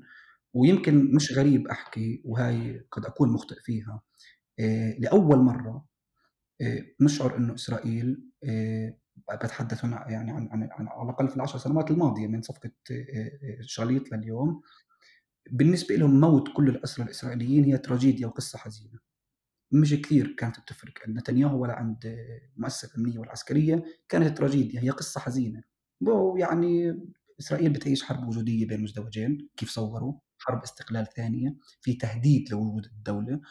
ويمكن 0.53 1.15
مش 1.15 1.33
غريب 1.37 1.67
أحكي 1.67 2.21
وهي 2.25 2.79
قد 2.91 3.05
أكون 3.05 3.29
مخطئ 3.29 3.55
فيها 3.59 4.01
آه، 4.59 4.95
لأول 4.99 5.37
مرة 5.37 5.85
آه، 6.61 6.85
نشعر 7.01 7.37
أنه 7.37 7.55
إسرائيل 7.55 8.23
آه، 8.43 8.97
بتحدث 9.43 9.85
هنا 9.85 10.05
يعني 10.09 10.31
عن 10.31 10.49
عن 10.51 10.87
على 10.87 11.09
الأقل 11.09 11.29
في 11.29 11.35
العشر 11.35 11.59
سنوات 11.59 11.91
الماضية 11.91 12.27
من 12.27 12.41
صفقة 12.41 12.71
شاليط 13.61 14.11
لليوم. 14.11 14.61
بالنسبة 15.51 15.95
لهم 15.95 16.19
موت 16.19 16.49
كل 16.55 16.69
الأسرى 16.69 17.05
الإسرائيليين 17.05 17.63
هي 17.63 17.77
تراجيديا 17.77 18.27
وقصة 18.27 18.59
حزينة. 18.59 18.99
مش 19.71 19.93
كثير 19.93 20.35
كانت 20.37 20.59
بتفرق 20.59 20.93
عند 21.07 21.17
نتنياهو 21.17 21.61
ولا 21.61 21.73
عند 21.73 21.97
المؤسسه 22.55 22.87
الأمنية 22.87 23.19
والعسكريه 23.19 23.83
كانت 24.09 24.37
تراجيديا 24.37 24.81
هي 24.81 24.89
قصة 24.89 25.19
حزينة. 25.21 25.63
يعني 26.37 26.99
إسرائيل 27.39 27.69
بتعيش 27.69 28.03
حرب 28.03 28.27
وجودية 28.27 28.67
بين 28.67 28.83
مزدوجين 28.83 29.49
كيف 29.57 29.69
صوروا؟ 29.69 30.13
حرب 30.39 30.61
استقلال 30.63 31.07
ثانية 31.15 31.55
في 31.81 31.93
تهديد 31.93 32.51
لوجود 32.51 32.85
الدولة. 32.85 33.41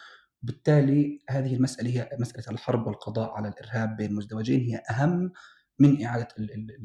بالتالي 0.42 1.18
هذه 1.30 1.54
المسألة 1.54 1.90
هي 1.90 2.10
مسألة 2.20 2.44
الحرب 2.50 2.86
والقضاء 2.86 3.30
على 3.30 3.48
الإرهاب 3.48 3.96
بين 3.96 4.14
مزدوجين 4.14 4.60
هي 4.60 4.82
أهم 4.90 5.32
من 5.78 6.04
إعادة 6.04 6.28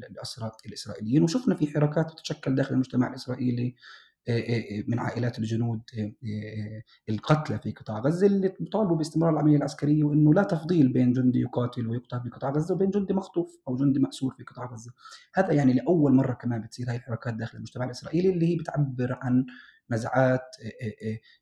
الأسرى 0.10 0.52
الإسرائيليين. 0.66 1.24
وشفنا 1.24 1.56
في 1.56 1.68
حركات 1.68 2.12
تتشكل 2.12 2.56
داخل 2.56 2.74
المجتمع 2.74 3.08
الإسرائيلي 3.08 3.76
من 4.88 5.00
عائلات 5.00 5.40
الجنود 5.40 5.82
القتلى 7.10 7.60
في 7.60 7.72
قطاع 7.72 8.00
غزة 8.00 8.28
اللي 8.28 8.54
بيطالبوا 8.60 8.98
باستمرار 8.98 9.34
العملية 9.34 9.58
العسكرية 9.58 10.04
وأنه 10.04 10.34
لا 10.34 10.44
تفضيل 10.44 10.94
بين 10.94 11.14
جندي 11.14 11.40
يقاتل 11.40 11.88
ويقتل 11.88 12.22
في 12.22 12.30
قطاع 12.30 12.50
غزة 12.50 12.76
وبين 12.76 12.90
جندي 12.90 13.14
مخطوف 13.14 13.60
أو 13.68 13.76
جندي 13.76 14.00
مأسور 14.00 14.34
في 14.38 14.44
قطاع 14.44 14.66
غزة. 14.66 14.92
هذا 15.36 15.54
يعني 15.54 15.74
لأول 15.74 16.14
مرة 16.14 16.34
كمان 16.34 16.62
بتصير 16.62 16.90
هاي 16.90 16.96
الحركات 16.96 17.34
داخل 17.34 17.58
المجتمع 17.58 17.86
الإسرائيلي 17.86 18.30
اللي 18.30 18.48
هي 18.48 18.56
بتعبر 18.56 19.18
عن 19.22 19.46
نزعات 19.92 20.56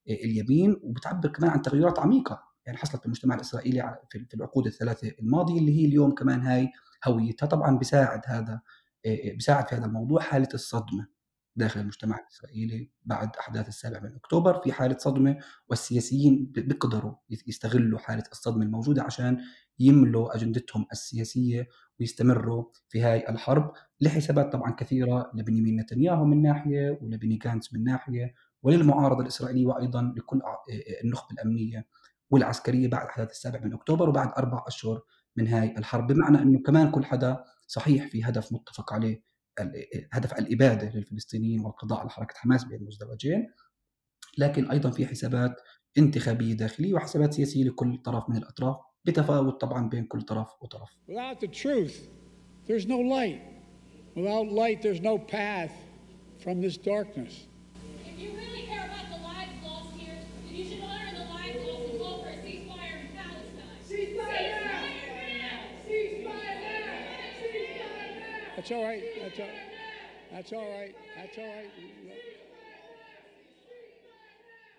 اليمين 0.10 0.76
وبتعبر 0.84 1.30
كمان 1.30 1.52
عن 1.52 1.62
تغيرات 1.62 2.00
عميقة 2.00 2.44
يعني 2.66 2.78
حصلت 2.78 3.02
بالمجتمع 3.02 3.36
الإسرائيلي 3.36 3.98
في 4.10 4.34
العقود 4.34 4.68
الثلاثة 4.68 5.12
الماضية 5.20 5.60
اللي 5.60 5.82
هي 5.82 5.86
اليوم 5.86 6.12
كمان 6.12 6.42
هاي 6.42 6.70
هويتها. 7.08 7.48
طبعا 7.48 7.78
بيساعد 7.78 8.22
هذا 8.26 8.62
بيساعد 9.06 9.68
في 9.68 9.76
هذا 9.76 9.86
الموضوع 9.86 10.22
حالة 10.22 10.50
الصدمة. 10.54 11.08
داخل 11.56 11.80
المجتمع 11.80 12.20
الإسرائيلي 12.20 12.92
بعد 13.06 13.30
أحداث 13.40 13.68
السابع 13.68 14.00
من 14.00 14.16
أكتوبر 14.16 14.62
في 14.64 14.72
حالة 14.72 14.98
صدمة 14.98 15.38
والسياسيين 15.68 16.46
بيقدروا 16.46 17.16
يستغلوا 17.48 18.00
حالة 18.00 18.24
الصدمة 18.32 18.64
الموجودة 18.66 19.04
عشان 19.04 19.38
يملوا 19.80 20.36
أجندتهم 20.36 20.86
السياسية 20.92 21.68
ويستمروا 22.00 22.66
في 22.90 23.02
هاي 23.02 23.30
الحرب 23.30 23.72
لحسابات 24.02 24.54
طبعا 24.54 24.72
كثيرة 24.72 25.32
لبنيامين 25.34 25.80
نتنياهو 25.80 26.26
من 26.26 26.42
ناحية 26.42 27.00
ولبني 27.02 27.38
جانتس 27.38 27.74
من 27.74 27.84
ناحية 27.84 28.34
وللمعارضة 28.64 29.22
الإسرائيلية 29.22 29.66
وأيضا 29.66 30.14
لكل 30.18 30.42
النخبة 31.04 31.34
الأمنية 31.34 31.88
والعسكرية 32.30 32.88
بعد 32.88 33.08
أحداث 33.08 33.32
السابع 33.32 33.60
من 33.60 33.74
أكتوبر 33.74 34.10
وبعد 34.10 34.32
أربع 34.38 34.64
أشهر 34.68 35.02
من 35.36 35.48
هاي 35.48 35.78
الحرب. 35.78 36.08
بمعنى 36.08 36.42
أنه 36.42 36.60
كمان 36.60 36.92
كل 36.92 37.06
حدا 37.06 37.44
صحيح 37.68 38.08
في 38.08 38.24
هدف 38.24 38.54
متفق 38.54 38.94
عليه 38.94 39.31
هدف 40.12 40.34
الإبادة 40.40 40.92
للفلسطينيين 40.96 41.60
والقضاء 41.66 42.00
على 42.00 42.10
حركة 42.10 42.36
حماس 42.38 42.64
بين 42.64 42.80
المزدوجين 42.80 43.48
لكن 44.38 44.72
أيضا 44.72 44.92
في 44.92 45.06
حسابات 45.06 45.56
انتخابية 45.98 46.54
داخلية 46.54 46.94
وحسابات 46.94 47.34
سياسية 47.34 47.64
لكل 47.64 47.98
طرف 47.98 48.30
من 48.30 48.38
الأطراف 48.38 48.76
بتفاوت 49.06 49.62
طبعا 49.62 49.90
بين 49.90 50.06
كل 50.06 50.22
طرف 50.22 50.48
وطرف. 50.62 50.90
Without 51.10 51.40
the 51.40 51.48
truth, 51.48 51.96
there's 52.68 52.88
no 52.88 53.00
light. 53.00 53.42
Without 54.16 54.48
light, 54.52 54.82
there's 54.82 55.02
no 55.02 55.18
path 55.18 55.74
from 56.44 56.62
this 56.62 56.78
darkness. 56.78 57.48
That's 68.62 68.74
all 68.74 68.84
right. 68.84 69.04
That's 69.20 69.40
all, 69.40 69.48
that's 70.32 70.54
all 70.54 70.70
right. 70.78 70.96
That's 71.18 71.38
all 71.40 71.46
right. 71.46 71.72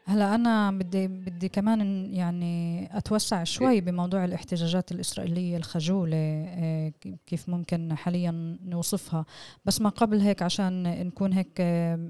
هلا 0.05 0.35
أنا 0.35 0.71
بدي 0.71 1.09
بدي 1.09 1.49
كمان 1.49 2.07
يعني 2.15 2.89
أتوسع 2.99 3.45
شوي 3.45 3.81
بموضوع 3.81 4.25
الاحتجاجات 4.25 4.93
الإسرائيلية 4.93 5.57
الخجولة 5.57 6.17
آه، 6.49 6.93
كيف 7.27 7.49
ممكن 7.49 7.97
حاليا 7.97 8.59
نوصفها 8.65 9.25
بس 9.65 9.81
ما 9.81 9.89
قبل 9.89 10.21
هيك 10.21 10.43
عشان 10.43 10.83
نكون 11.07 11.33
هيك 11.33 11.61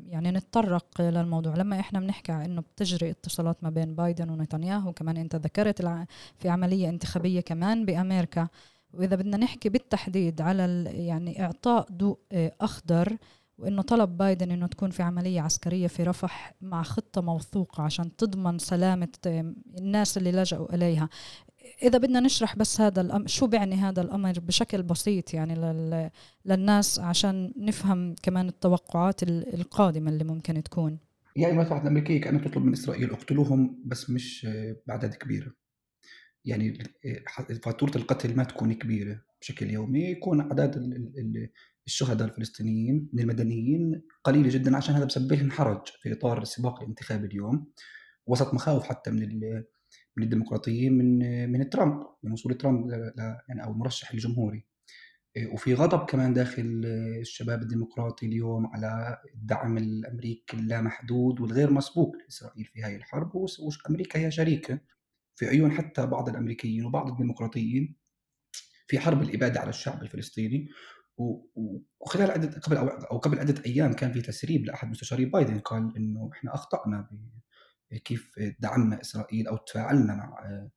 يعني 0.09 0.31
نتطرق 0.31 1.01
للموضوع 1.01 1.55
لما 1.55 1.81
إحنا 1.81 2.01
بنحكي 2.01 2.33
إنه 2.33 2.61
بتجري 2.61 3.11
اتصالات 3.11 3.65
ما 3.65 3.71
بين 3.71 3.95
بايدن 3.95 4.31
ونتنياهو 4.31 4.93
كمان 4.93 5.17
أنت 5.17 5.37
ذكرت 5.37 6.07
في 6.39 6.49
عملية 6.49 6.89
انتخابية 6.89 7.41
كمان 7.41 7.85
بأمريكا 7.85 8.49
وإذا 8.93 9.17
بدنا 9.17 9.37
نحكي 9.37 9.69
بالتحديد 9.69 10.41
على 10.41 10.85
يعني 10.87 11.45
إعطاء 11.45 11.87
ضوء 11.93 12.19
آه، 12.33 12.53
أخضر 12.61 13.17
وإنه 13.59 13.83
طلب 13.83 14.17
بايدن 14.17 14.51
إنه 14.51 14.67
تكون 14.67 14.91
في 14.91 15.03
عملية 15.03 15.41
عسكرية 15.41 15.87
في 15.87 16.03
رفح 16.03 16.55
مع 16.61 16.83
خطة 16.83 17.21
موثوقة 17.21 17.83
عشان 17.83 18.17
تضمن 18.17 18.59
سلامة 18.59 19.09
الناس 19.79 20.19
اللي 20.19 20.33
لجأوا 20.33 20.75
إليها. 20.75 21.09
إذا 21.83 21.99
بدنا 21.99 22.21
نشرح 22.21 22.57
بس 22.57 22.81
هذا 22.81 23.01
الامر 23.01 23.27
شو 23.27 23.47
بيعني 23.47 23.75
هذا 23.75 24.03
الأمر 24.03 24.33
بشكل 24.41 24.83
بسيط 24.83 25.35
يعني 25.35 25.55
لل... 25.55 26.11
للناس 26.45 26.99
عشان 26.99 27.53
نفهم 27.57 28.15
كمان 28.23 28.49
التوقعات 28.49 29.23
القادمة 29.23 30.11
اللي 30.11 30.25
ممكن 30.25 30.63
تكون. 30.63 30.99
يعني 31.37 31.53
المدفعات 31.53 31.83
الامريكيه 31.83 32.21
كانت 32.21 32.49
تطلب 32.49 32.65
من 32.65 32.73
إسرائيل 32.73 33.11
أقتلوهم 33.11 33.83
بس 33.85 34.11
مش 34.11 34.47
آه، 34.47 34.77
باعداد 34.87 35.15
كبيره 35.15 35.53
يعني 36.45 36.79
فاتورة 37.63 37.93
القتل 37.97 38.37
ما 38.37 38.45
تكون 38.45 38.73
كبيرة 38.73 39.23
بشكل 39.41 39.71
يومي 39.71 40.05
يكون 40.05 40.41
أعداد 40.41 40.77
الشهداء 41.87 42.29
الفلسطينيين 42.29 43.09
من 43.13 43.21
المدنيين 43.21 44.03
قليلة 44.25 44.49
جدا 44.49 44.77
عشان 44.77 44.95
هذا 44.95 45.05
بسبب 45.05 45.33
لهم 45.33 45.51
حرج 45.51 45.87
في 45.87 46.13
إطار 46.13 46.43
السباق 46.43 46.83
الانتخابي 46.83 47.27
اليوم 47.27 47.73
وسط 48.27 48.55
مخاوف 48.55 48.85
حتى 48.85 49.11
من 49.11 49.41
من 50.17 50.25
الديمقراطيين 50.25 50.93
من 50.93 51.53
من 51.53 51.71
ترامب 51.71 52.07
من 52.23 52.33
وصول 52.33 52.55
ترامب 52.55 52.91
يعني 53.49 53.65
أو 53.65 53.73
المرشح 53.73 54.13
الجمهوري. 54.13 54.65
وفي 55.53 55.75
غضب 55.75 56.07
كمان 56.07 56.35
داخل 56.35 56.83
الشباب 57.21 57.63
الديمقراطي 57.63 58.27
اليوم 58.27 58.67
على 58.67 59.19
الدعم 59.35 59.79
الأمريكي 59.79 60.57
اللامحدود 60.57 61.41
والغير 61.41 61.71
مسبوق 61.73 62.17
لإسرائيل 62.17 62.65
في 62.65 62.83
هذه 62.83 62.97
الحرب 62.97 63.35
وأمريكا 63.35 64.19
هي 64.19 64.31
شريكة. 64.31 64.79
في 65.35 65.47
عيون 65.47 65.73
حتى 65.73 66.07
بعض 66.07 66.29
الأمريكيين 66.29 66.85
وبعض 66.85 67.09
الديمقراطيين 67.09 67.97
في 68.87 68.99
حرب 68.99 69.23
الإبادة 69.23 69.61
على 69.61 69.71
الشعب 69.71 70.03
الفلسطيني. 70.03 70.69
وخلال 72.01 72.31
عدة 72.31 72.61
قبل 72.61 72.77
أو 72.77 73.19
قبل 73.19 73.39
عدة 73.39 73.63
أيام 73.67 73.93
كان 73.93 74.13
في 74.13 74.21
تسريب 74.21 74.67
لأحد 74.67 74.91
مستشاري 74.91 75.25
بايدن 75.25 75.59
قال 75.59 75.97
إنه 75.97 76.31
إحنا 76.33 76.55
أخطأنا 76.55 77.09
كيف 78.05 78.31
دعمنا 78.61 79.01
إسرائيل 79.01 79.49
أو 79.49 79.57
تفاعلنا 79.57 80.15
مع 80.15 80.39
آه، 80.45 80.71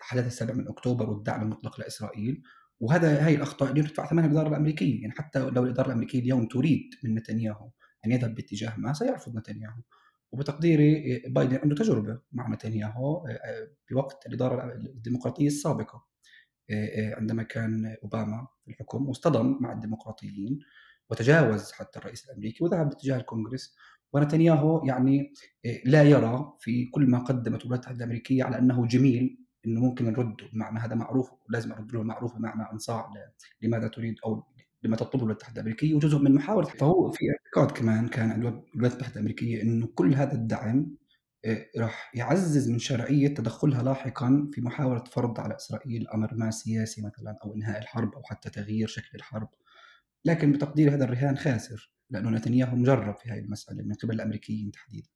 حدث 0.00 0.26
السابع 0.26 0.54
من 0.54 0.68
أكتوبر 0.68 1.10
والدعم 1.10 1.42
المطلق 1.42 1.80
لإسرائيل. 1.80 2.42
وهذا 2.80 3.26
هي 3.26 3.34
الأخطاء 3.34 3.70
اللي 3.70 3.82
تدفع 3.82 4.06
ثمنها 4.06 4.26
الاداره 4.26 4.48
الأمريكية. 4.48 5.02
يعني 5.02 5.14
حتى 5.14 5.38
لو 5.38 5.64
الاداره 5.64 5.86
الأمريكية 5.86 6.18
اليوم 6.18 6.46
تريد 6.48 6.90
من 7.04 7.14
نتنياهو 7.14 7.70
أن 8.06 8.12
يذهب 8.12 8.34
باتجاه 8.34 8.74
ما 8.76 8.92
سيرفض 8.92 9.36
نتنياهو. 9.36 9.82
وبتقديري 10.36 11.22
بايدن 11.28 11.56
عنده 11.56 11.74
تجربة 11.74 12.20
مع 12.32 12.48
نتنياهو 12.48 13.26
آه، 13.26 13.68
بوقت 13.90 14.26
الإدارة 14.26 14.74
الديمقراطية 14.74 15.46
السابقة. 15.46 16.06
آه، 16.70 17.14
عندما 17.14 17.42
كان 17.42 17.96
أوباما 18.02 18.46
في 18.64 18.70
الحكم 18.70 19.08
واصطدم 19.08 19.58
مع 19.60 19.72
الديمقراطيين 19.72 20.58
وتجاوز 21.10 21.72
حتى 21.72 21.98
الرئيس 21.98 22.24
الأمريكي 22.24 22.64
وذهب 22.64 22.88
باتجاه 22.88 23.16
الكونغرس. 23.16 23.76
ونتنياهو 24.12 24.84
يعني 24.84 25.32
آه، 25.66 25.80
لا 25.84 26.02
يرى 26.02 26.56
في 26.60 26.86
كل 26.86 27.10
ما 27.10 27.18
قدمت 27.18 27.46
الولايات 27.46 27.64
المتحدة 27.64 27.96
الأمريكية 27.96 28.44
على 28.44 28.58
أنه 28.58 28.86
جميل 28.86 29.38
إنه 29.66 29.80
ممكن 29.80 30.04
نرده 30.04 30.46
بمعنى 30.52 30.78
هذا 30.78 30.94
معروف 30.94 31.30
ولازم 31.48 31.72
ارد 31.72 31.92
له 31.92 32.00
المعروف 32.00 32.36
بمعنى 32.36 32.72
أنصاع 32.72 33.10
لماذا 33.62 33.88
تريد 33.88 34.14
أو 34.26 34.46
لما 34.82 34.96
تطلبه 34.96 35.16
الولايات 35.16 35.42
المتحدة 35.42 35.60
الأمريكية 35.60 35.94
وجزء 35.94 36.18
من 36.18 36.34
محاولة 36.34 36.68
فهو 36.68 37.10
في 37.10 37.24
اعتقاد 37.30 37.78
كمان 37.78 38.08
كان 38.08 38.30
عند 38.30 38.44
الولايات 38.44 38.92
المتحدة 38.92 39.14
الأمريكية 39.14 39.62
إنه 39.62 39.86
كل 39.86 40.14
هذا 40.14 40.34
الدعم 40.34 40.96
آه، 41.44 41.66
راح 41.78 42.10
يعزز 42.14 42.70
من 42.70 42.78
شرعية 42.78 43.28
تدخلها 43.28 43.82
لاحقا 43.82 44.50
في 44.52 44.60
محاولة 44.60 45.04
فرض 45.04 45.40
على 45.40 45.56
إسرائيل 45.56 46.08
أمر 46.08 46.34
ما 46.34 46.50
سياسي 46.50 47.02
مثلا 47.02 47.38
أو 47.44 47.54
إنهاء 47.54 47.78
الحرب 47.82 48.14
أو 48.14 48.22
حتى 48.22 48.50
تغيير 48.50 48.88
شكل 48.88 49.08
الحرب. 49.14 49.48
لكن 50.24 50.52
بتقدير 50.52 50.94
هذا 50.94 51.04
الرهان 51.04 51.36
خاسر 51.36 51.92
لأنه 52.10 52.30
نتنياهو 52.30 52.76
مجرب 52.76 53.16
في 53.16 53.30
هذه 53.30 53.38
المسألة 53.38 53.82
من 53.82 53.94
قبل 53.94 54.14
الأمريكيين 54.14 54.70
تحديدا. 54.70 55.08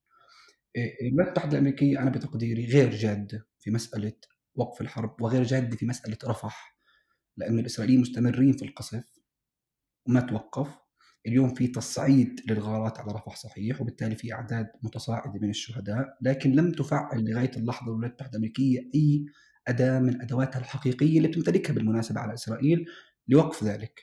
الولايات 0.77 1.31
المتحدة 1.33 1.53
الأمريكية 1.53 2.03
أنا 2.03 2.11
بتقديري 2.11 2.67
غير 2.67 2.91
جاده 2.91 3.47
في 3.59 3.71
مسألة 3.71 4.13
وقف 4.55 4.81
الحرب 4.81 5.23
وغير 5.23 5.43
جاده 5.43 5.77
في 5.77 5.87
مسألة 5.87 6.19
رفح 6.25 6.77
لأنه 7.37 7.61
الإسرائيليين 7.61 8.01
مستمرين 8.01 8.53
في 8.53 8.65
القصف. 8.65 9.20
وما 10.07 10.21
توقف. 10.21 10.69
اليوم 11.27 11.55
في 11.55 11.67
تصعيد 11.67 12.41
للغارات 12.49 12.99
على 12.99 13.13
رفح 13.13 13.37
صحيح 13.37 13.81
وبالتالي 13.81 14.17
في 14.17 14.33
أعداد 14.33 14.67
متصاعدة 14.83 15.41
من 15.41 15.51
الشهداء 15.51 16.17
لكن 16.23 16.53
لم 16.53 16.73
تفعل 16.73 17.25
لغاية 17.25 17.51
اللحظة 17.57 17.87
الولايات 17.87 18.11
المتحده 18.11 18.31
الامريكيه 18.31 18.91
أي 18.95 19.27
أداة 19.69 19.99
من 19.99 20.23
أدواتها 20.23 20.59
الحقيقية 20.59 21.17
اللي 21.17 21.29
بتمتلكها 21.29 21.75
بالمناسبة 21.75 22.21
على 22.21 22.35
إسرائيل 22.35 22.87
لوقف 23.29 23.65
ذلك. 23.65 24.01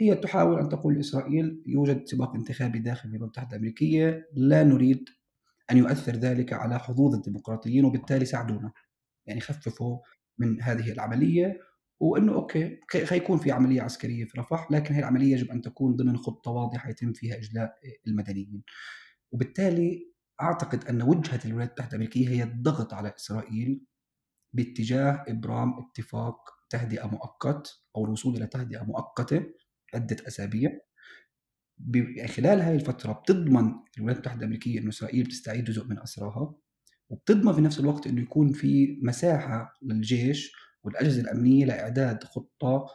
هي 0.00 0.14
تحاول 0.14 0.60
أن 0.60 0.68
تقول 0.68 0.94
لإسرائيل 0.96 1.62
يوجد 1.66 2.02
سباق 2.06 2.34
انتخابي 2.34 2.78
داخل 2.78 3.00
الولايات 3.08 3.22
المتحدة 3.22 3.50
الأمريكية 3.50 4.28
لا 4.34 4.62
نريد 4.62 5.04
أن 5.70 5.76
يؤثر 5.76 6.12
ذلك 6.12 6.52
على 6.52 6.78
حظوظ 6.78 7.14
الديمقراطيين 7.14 7.84
وبالتالي 7.84 8.24
ساعدونا. 8.24 8.72
يعني 9.26 9.40
خففوا 9.40 9.98
من 10.38 10.62
هذه 10.62 10.92
العملية. 10.92 11.60
وإنه 12.00 12.34
أوكي 12.34 12.80
حيكون 13.04 13.38
في 13.38 13.52
عملية 13.52 13.82
عسكرية 13.82 14.24
في 14.24 14.40
رفح 14.40 14.68
لكن 14.70 14.94
هي 14.94 15.00
العملية 15.00 15.32
يجب 15.32 15.50
أن 15.50 15.62
تكون 15.62 15.96
ضمن 15.96 16.16
خطة 16.16 16.50
واضحة 16.50 16.90
يتم 16.90 17.12
فيها 17.12 17.36
إجلاء 17.36 17.74
المدنيين. 18.06 18.62
وبالتالي 19.32 20.12
أعتقد 20.42 20.84
أن 20.84 21.02
وجهة 21.02 21.40
الولايات 21.44 21.70
المتحدة 21.70 21.88
الأمريكية 21.90 22.28
هي 22.28 22.42
الضغط 22.42 22.94
على 22.94 23.14
إسرائيل 23.16 23.84
باتجاه 24.52 25.24
إبرام 25.28 25.72
اتفاق 25.78 26.36
تهدئة 26.70 27.06
مؤقت 27.06 27.82
أو 27.96 28.04
الوصول 28.04 28.36
إلى 28.36 28.46
تهدئة 28.46 28.82
مؤقتة 28.82 29.46
عدة 29.94 30.16
أسابيع 30.28 30.78
يعني 31.94 32.28
خلال 32.28 32.60
هاي 32.60 32.74
الفترة 32.74 33.12
بتضمن 33.12 33.72
الولايات 33.98 34.16
المتحدة 34.16 34.38
الأمريكية 34.38 34.80
إنه 34.80 34.88
إسرائيل 34.88 35.24
بتستعيد 35.24 35.64
جزء 35.64 35.84
من 35.84 35.98
اسراها 35.98 36.54
وبتضمن 37.10 37.52
في 37.52 37.60
نفس 37.60 37.80
الوقت 37.80 38.06
إنه 38.06 38.22
يكون 38.22 38.52
في 38.52 38.98
مساحة 39.02 39.74
للجيش 39.82 40.52
والأجهزة 40.88 41.20
الأمنية 41.20 41.64
لإعداد 41.64 42.24
خطة 42.24 42.86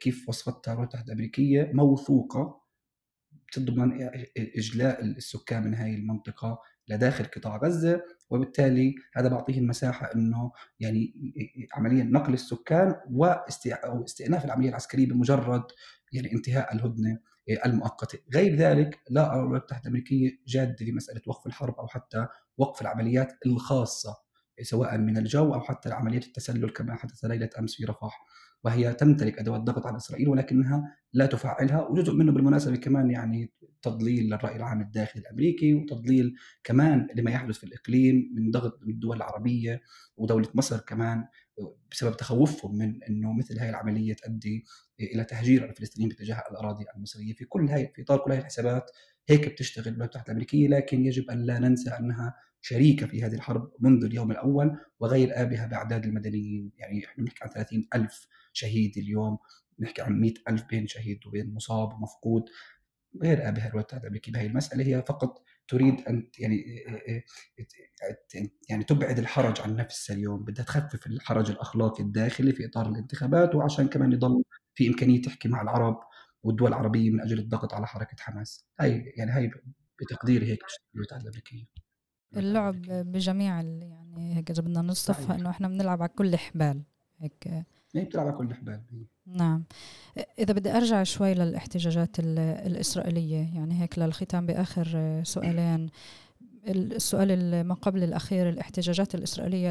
كيف 0.00 0.28
وصفتها 0.28 0.72
الولايات 0.72 0.94
المتحده 0.94 1.12
الامريكيه 1.12 1.70
موثوقة 1.74 2.60
بتضمن 3.48 4.08
إجلاء 4.38 5.04
السكان 5.04 5.62
من 5.64 5.74
هاي 5.74 5.94
المنطقة 5.94 6.58
لداخل 6.88 7.24
قطاع 7.24 7.56
غزة 7.56 8.02
وبالتالي 8.30 8.94
هذا 9.14 9.28
بعطيه 9.28 9.58
المساحه 9.58 10.14
إنه 10.14 10.52
يعني 10.80 11.14
عمليا 11.74 12.04
نقل 12.04 12.32
السكان 12.34 12.94
واستئناف 13.10 14.44
العملية 14.44 14.68
العسكرية 14.68 15.06
بمجرد 15.06 15.62
يعني 16.12 16.32
انتهاء 16.32 16.74
الهدنة 16.74 17.18
المؤقتة، 17.66 18.18
غير 18.34 18.56
ذلك 18.56 18.98
لا 19.10 19.32
ارى 19.32 19.40
الولايات 19.40 19.62
المتحده 19.62 19.82
الامريكيه 19.82 20.30
جادة 20.46 20.76
في 20.76 20.92
مساله 20.92 21.20
وقف 21.26 21.46
الحرب 21.46 21.74
أو 21.74 21.86
حتى 21.88 22.26
وقف 22.58 22.82
العمليات 22.82 23.32
الخاصة. 23.46 24.29
سواء 24.62 24.98
من 24.98 25.16
الجو 25.16 25.54
أو 25.54 25.60
حتى 25.60 25.90
عملية 25.92 26.18
التسلل 26.18 26.70
كما 26.70 26.94
حدث 26.94 27.24
ليلة 27.24 27.50
أمس 27.58 27.74
في 27.74 27.84
رفح 27.84 28.26
وهي 28.64 28.94
تمتلك 28.94 29.38
أدوات 29.38 29.60
ضغط 29.60 29.86
على 29.86 29.96
إسرائيل 29.96 30.28
ولكنها 30.28 30.96
لا 31.12 31.26
تفعلها 31.26 31.88
وجزء 31.88 32.12
منه 32.12 32.32
بالمناسبة 32.32 32.76
كمان 32.76 33.10
يعني 33.10 33.52
تضليل 33.82 34.24
للرأي 34.24 34.56
العام 34.56 34.80
الداخلي 34.80 35.22
الأمريكي 35.22 35.74
وتضليل 35.74 36.34
كمان 36.64 37.08
لما 37.14 37.30
يحدث 37.30 37.58
في 37.58 37.64
الإقليم 37.64 38.30
من 38.34 38.50
ضغط 38.50 38.78
من 38.82 38.92
الدول 38.94 39.16
العربية 39.16 39.80
ودولة 40.16 40.48
مصر 40.54 40.78
كمان 40.78 41.24
بسبب 41.90 42.16
تخوفهم 42.16 42.78
من 42.78 43.02
إنه 43.04 43.32
مثل 43.32 43.58
هذه 43.58 43.68
العملية 43.68 44.14
تؤدي 44.14 44.64
إلى 45.00 45.24
تهجير 45.24 45.64
الفلسطينيين 45.64 46.08
باتجاه 46.08 46.42
الأراضي 46.50 46.84
المصرية 46.96 47.34
في 47.34 47.44
كل 47.44 47.68
هاي 47.68 47.92
في 47.94 48.02
اطار 48.02 48.18
كل 48.18 48.32
هذه 48.32 48.38
الحسابات 48.38 48.90
هيك 49.28 49.48
بتشتغل 49.48 49.84
الولايات 49.84 50.00
المتحدة 50.00 50.26
الأمريكية 50.26 50.68
لكن 50.68 51.06
يجب 51.06 51.30
أن 51.30 51.42
لا 51.46 51.58
ننسى 51.58 51.90
أنها 51.90 52.34
شريكة 52.60 53.06
في 53.06 53.22
هذه 53.22 53.34
الحرب 53.34 53.72
منذ 53.80 54.04
اليوم 54.04 54.30
الأول 54.30 54.78
وغير 55.00 55.42
آبها 55.42 55.66
بأعداد 55.66 56.04
المدنيين. 56.04 56.72
يعني 56.76 57.04
إحنا 57.04 57.24
بنحكي 57.24 57.44
عن 57.44 57.50
30 57.50 57.88
ألف 57.94 58.26
شهيد 58.52 58.98
اليوم 58.98 59.38
نحكي 59.80 60.02
عن 60.02 60.20
100 60.20 60.34
ألف 60.48 60.64
بين 60.70 60.86
شهيد 60.86 61.26
وبين 61.26 61.54
مصاب 61.54 61.92
ومفقود. 61.92 62.42
غير 63.22 63.48
آبها 63.48 63.66
الولايات 63.66 63.74
المتحدة 63.74 64.02
الأمريكية 64.02 64.32
بهي 64.32 64.46
المسألة 64.46 64.84
هي 64.86 65.02
فقط 65.02 65.42
تريد 65.68 66.00
أن 66.08 66.30
يعني 66.38 66.64
يعني 68.68 68.84
تبعد 68.84 69.18
الحرج 69.18 69.60
عن 69.60 69.76
نفسها 69.76 70.16
اليوم. 70.16 70.44
بدها 70.44 70.64
تخفف 70.64 71.06
الحرج 71.06 71.50
الأخلاقي 71.50 72.02
الداخلي 72.04 72.52
في 72.52 72.66
إطار 72.66 72.88
الانتخابات 72.88 73.54
وعشان 73.54 73.88
كمان 73.88 74.12
يضل 74.12 74.42
في 74.74 74.88
إمكانية 74.88 75.22
تحكي 75.22 75.48
مع 75.48 75.62
العرب 75.62 76.00
والدول 76.42 76.68
العربية 76.68 77.10
من 77.10 77.20
أجل 77.20 77.38
الضغط 77.38 77.74
على 77.74 77.86
حركة 77.86 78.16
حماس. 78.20 78.66
هاي 78.80 79.12
يعني 79.16 79.30
هاي 79.30 79.50
بتقديري 80.00 80.46
هيك 80.46 80.58
الولايات 80.62 80.94
المتحدة 80.94 81.22
الأمريكية 81.22 81.64
اللعب 82.36 82.82
بجميع 82.88 83.60
يعني 83.60 84.36
هيك 84.36 84.50
إذا 84.50 84.62
بدنا 84.62 84.82
نصفها 84.82 85.36
إنه 85.36 85.50
إحنا 85.50 85.68
بنلعب 85.68 86.02
على 86.02 86.10
كل 86.16 86.36
حبال 86.36 86.82
هيك. 87.18 87.48
هي 87.94 88.04
بتلعب 88.04 88.26
على 88.26 88.36
كل 88.36 88.54
حبال 88.54 88.80
نعم. 89.26 89.64
إذا 90.38 90.54
بدي 90.54 90.70
أرجع 90.70 91.02
شوي 91.02 91.34
للإحتجاجات 91.34 92.16
الإسرائيلية 92.18 93.56
يعني 93.56 93.82
هيك 93.82 93.98
للختام 93.98 94.46
بآخر 94.46 95.20
سؤالين. 95.24 95.90
السؤال 96.68 97.64
ما 97.64 97.74
قبل 97.74 98.02
الأخير 98.02 98.48
الإحتجاجات 98.48 99.14
الإسرائيلية 99.14 99.70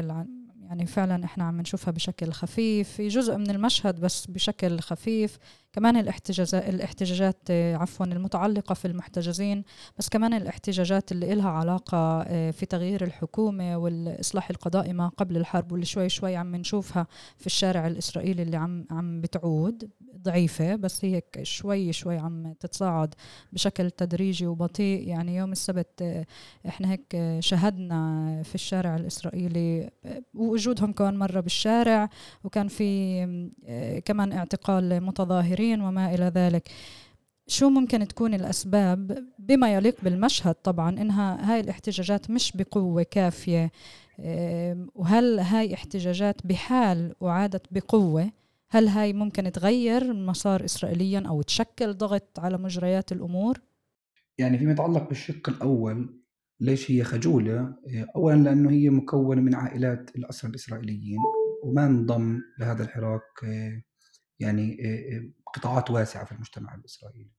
يعني 0.70 0.86
فعلا 0.86 1.24
إحنا 1.24 1.44
عم 1.44 1.60
نشوفها 1.60 1.92
بشكل 1.92 2.32
خفيف 2.32 2.88
في 2.88 3.08
جزء 3.08 3.36
من 3.36 3.50
المشهد 3.50 4.00
بس 4.00 4.26
بشكل 4.26 4.80
خفيف. 4.80 5.38
كمان 5.72 5.96
الاحتجاجات 5.96 6.54
الاحتجاجات 6.68 7.50
عفوا 7.50 8.06
المتعلقة 8.06 8.74
في 8.74 8.84
المحتجزين 8.84 9.64
بس 9.98 10.08
كمان 10.08 10.34
الاحتجاجات 10.34 11.12
اللي 11.12 11.32
إلها 11.32 11.50
علاقة 11.50 12.22
في 12.50 12.66
تغيير 12.66 13.04
الحكومة 13.04 13.76
والإصلاح 13.76 14.50
القضائي 14.50 14.92
ما 14.92 15.08
قبل 15.08 15.36
الحرب 15.36 15.72
واللي 15.72 15.86
شوي 15.86 16.08
شوي 16.08 16.36
عم 16.36 16.56
نشوفها 16.56 17.06
في 17.36 17.46
الشارع 17.46 17.86
الإسرائيلي 17.86 18.42
اللي 18.42 18.56
عم 18.56 18.86
عم 18.90 19.20
بتعود. 19.20 19.90
ضعيفة 20.22 20.76
بس 20.76 21.04
هي 21.04 21.22
شوي 21.42 21.92
شوي 21.92 22.18
عم 22.18 22.52
تتصاعد 22.52 23.14
بشكل 23.52 23.90
تدريجي 23.90 24.46
وبطيء. 24.46 25.08
يعني 25.08 25.36
يوم 25.36 25.52
السبت 25.52 26.24
إحنا 26.68 26.92
هيك 26.92 27.16
شهدنا 27.40 28.42
في 28.44 28.54
الشارع 28.54 28.96
الإسرائيلي 28.96 29.90
وجودهم 30.34 30.92
كمان 30.92 31.16
مرة 31.16 31.40
بالشارع 31.40 32.10
وكان 32.44 32.68
في 32.68 33.20
كمان 34.04 34.32
اعتقال 34.32 35.00
متظاهرين 35.02 35.80
وما 35.80 36.14
إلى 36.14 36.32
ذلك. 36.34 36.68
شو 37.46 37.68
ممكن 37.68 38.08
تكون 38.08 38.34
الأسباب؟ 38.34 39.24
بما 39.38 39.74
يليق 39.74 39.96
بالمشهد 40.02 40.54
طبعا 40.54 40.90
إنها 40.90 41.52
هاي 41.52 41.60
الاحتجاجات 41.60 42.30
مش 42.30 42.52
بقوة 42.56 43.02
كافية. 43.02 43.70
وهل 44.94 45.40
هاي 45.40 45.74
احتجاجات 45.74 46.46
بحال 46.46 47.14
وعادت 47.20 47.62
بقوة؟ 47.70 48.30
هل 48.72 48.88
هاي 48.88 49.12
ممكن 49.12 49.52
تغير 49.52 50.02
المسار 50.02 50.64
إسرائيليا 50.64 51.22
أو 51.28 51.42
تشكل 51.42 51.94
ضغط 51.94 52.38
على 52.38 52.58
مجريات 52.58 53.12
الأمور؟ 53.12 53.60
يعني 54.38 54.58
فيما 54.58 54.72
يتعلق 54.72 55.08
بالشق 55.08 55.48
الأول 55.48 56.20
ليش 56.60 56.90
هي 56.90 57.04
خجولة؟ 57.04 57.74
أولا 58.16 58.36
لأنه 58.36 58.70
هي 58.70 58.90
مكونة 58.90 59.40
من 59.40 59.54
عائلات 59.54 60.16
الأسرى 60.16 60.50
الإسرائيليين 60.50 61.18
وما 61.64 61.86
انضم 61.86 62.40
لهذا 62.58 62.82
الحراك 62.82 63.22
يعني 64.38 64.78
قطاعات 65.54 65.90
واسعة 65.90 66.24
في 66.24 66.32
المجتمع 66.32 66.74
الإسرائيلي 66.74 67.30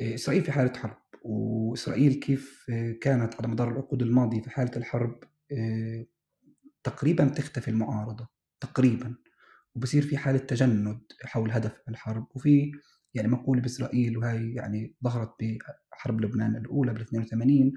إسرائيل 0.00 0.44
في 0.44 0.52
حالة 0.52 0.72
حرب 0.78 0.98
وإسرائيل 1.22 2.14
كيف 2.14 2.70
كانت 3.00 3.34
على 3.34 3.48
مدار 3.48 3.68
العقود 3.72 4.02
الماضية 4.02 4.40
في 4.40 4.50
حالة 4.50 4.76
الحرب 4.76 5.24
تقريبا 6.82 7.24
تختفي 7.24 7.68
المعارضة 7.68 8.28
تقريبا 8.60 9.14
وبصير 9.76 10.02
في 10.02 10.16
حالة 10.16 10.38
تجند 10.38 11.00
حول 11.24 11.50
هدف 11.50 11.82
الحرب. 11.88 12.26
وفي 12.34 12.72
يعني 13.14 13.28
مقولة 13.28 13.60
بإسرائيل 13.62 14.18
وهي 14.18 14.52
يعني 14.52 14.94
ظهرت 15.04 15.34
بحرب 15.92 16.20
لبنان 16.20 16.56
الأولى 16.56 16.92
بال 16.92 17.00
82 17.02 17.72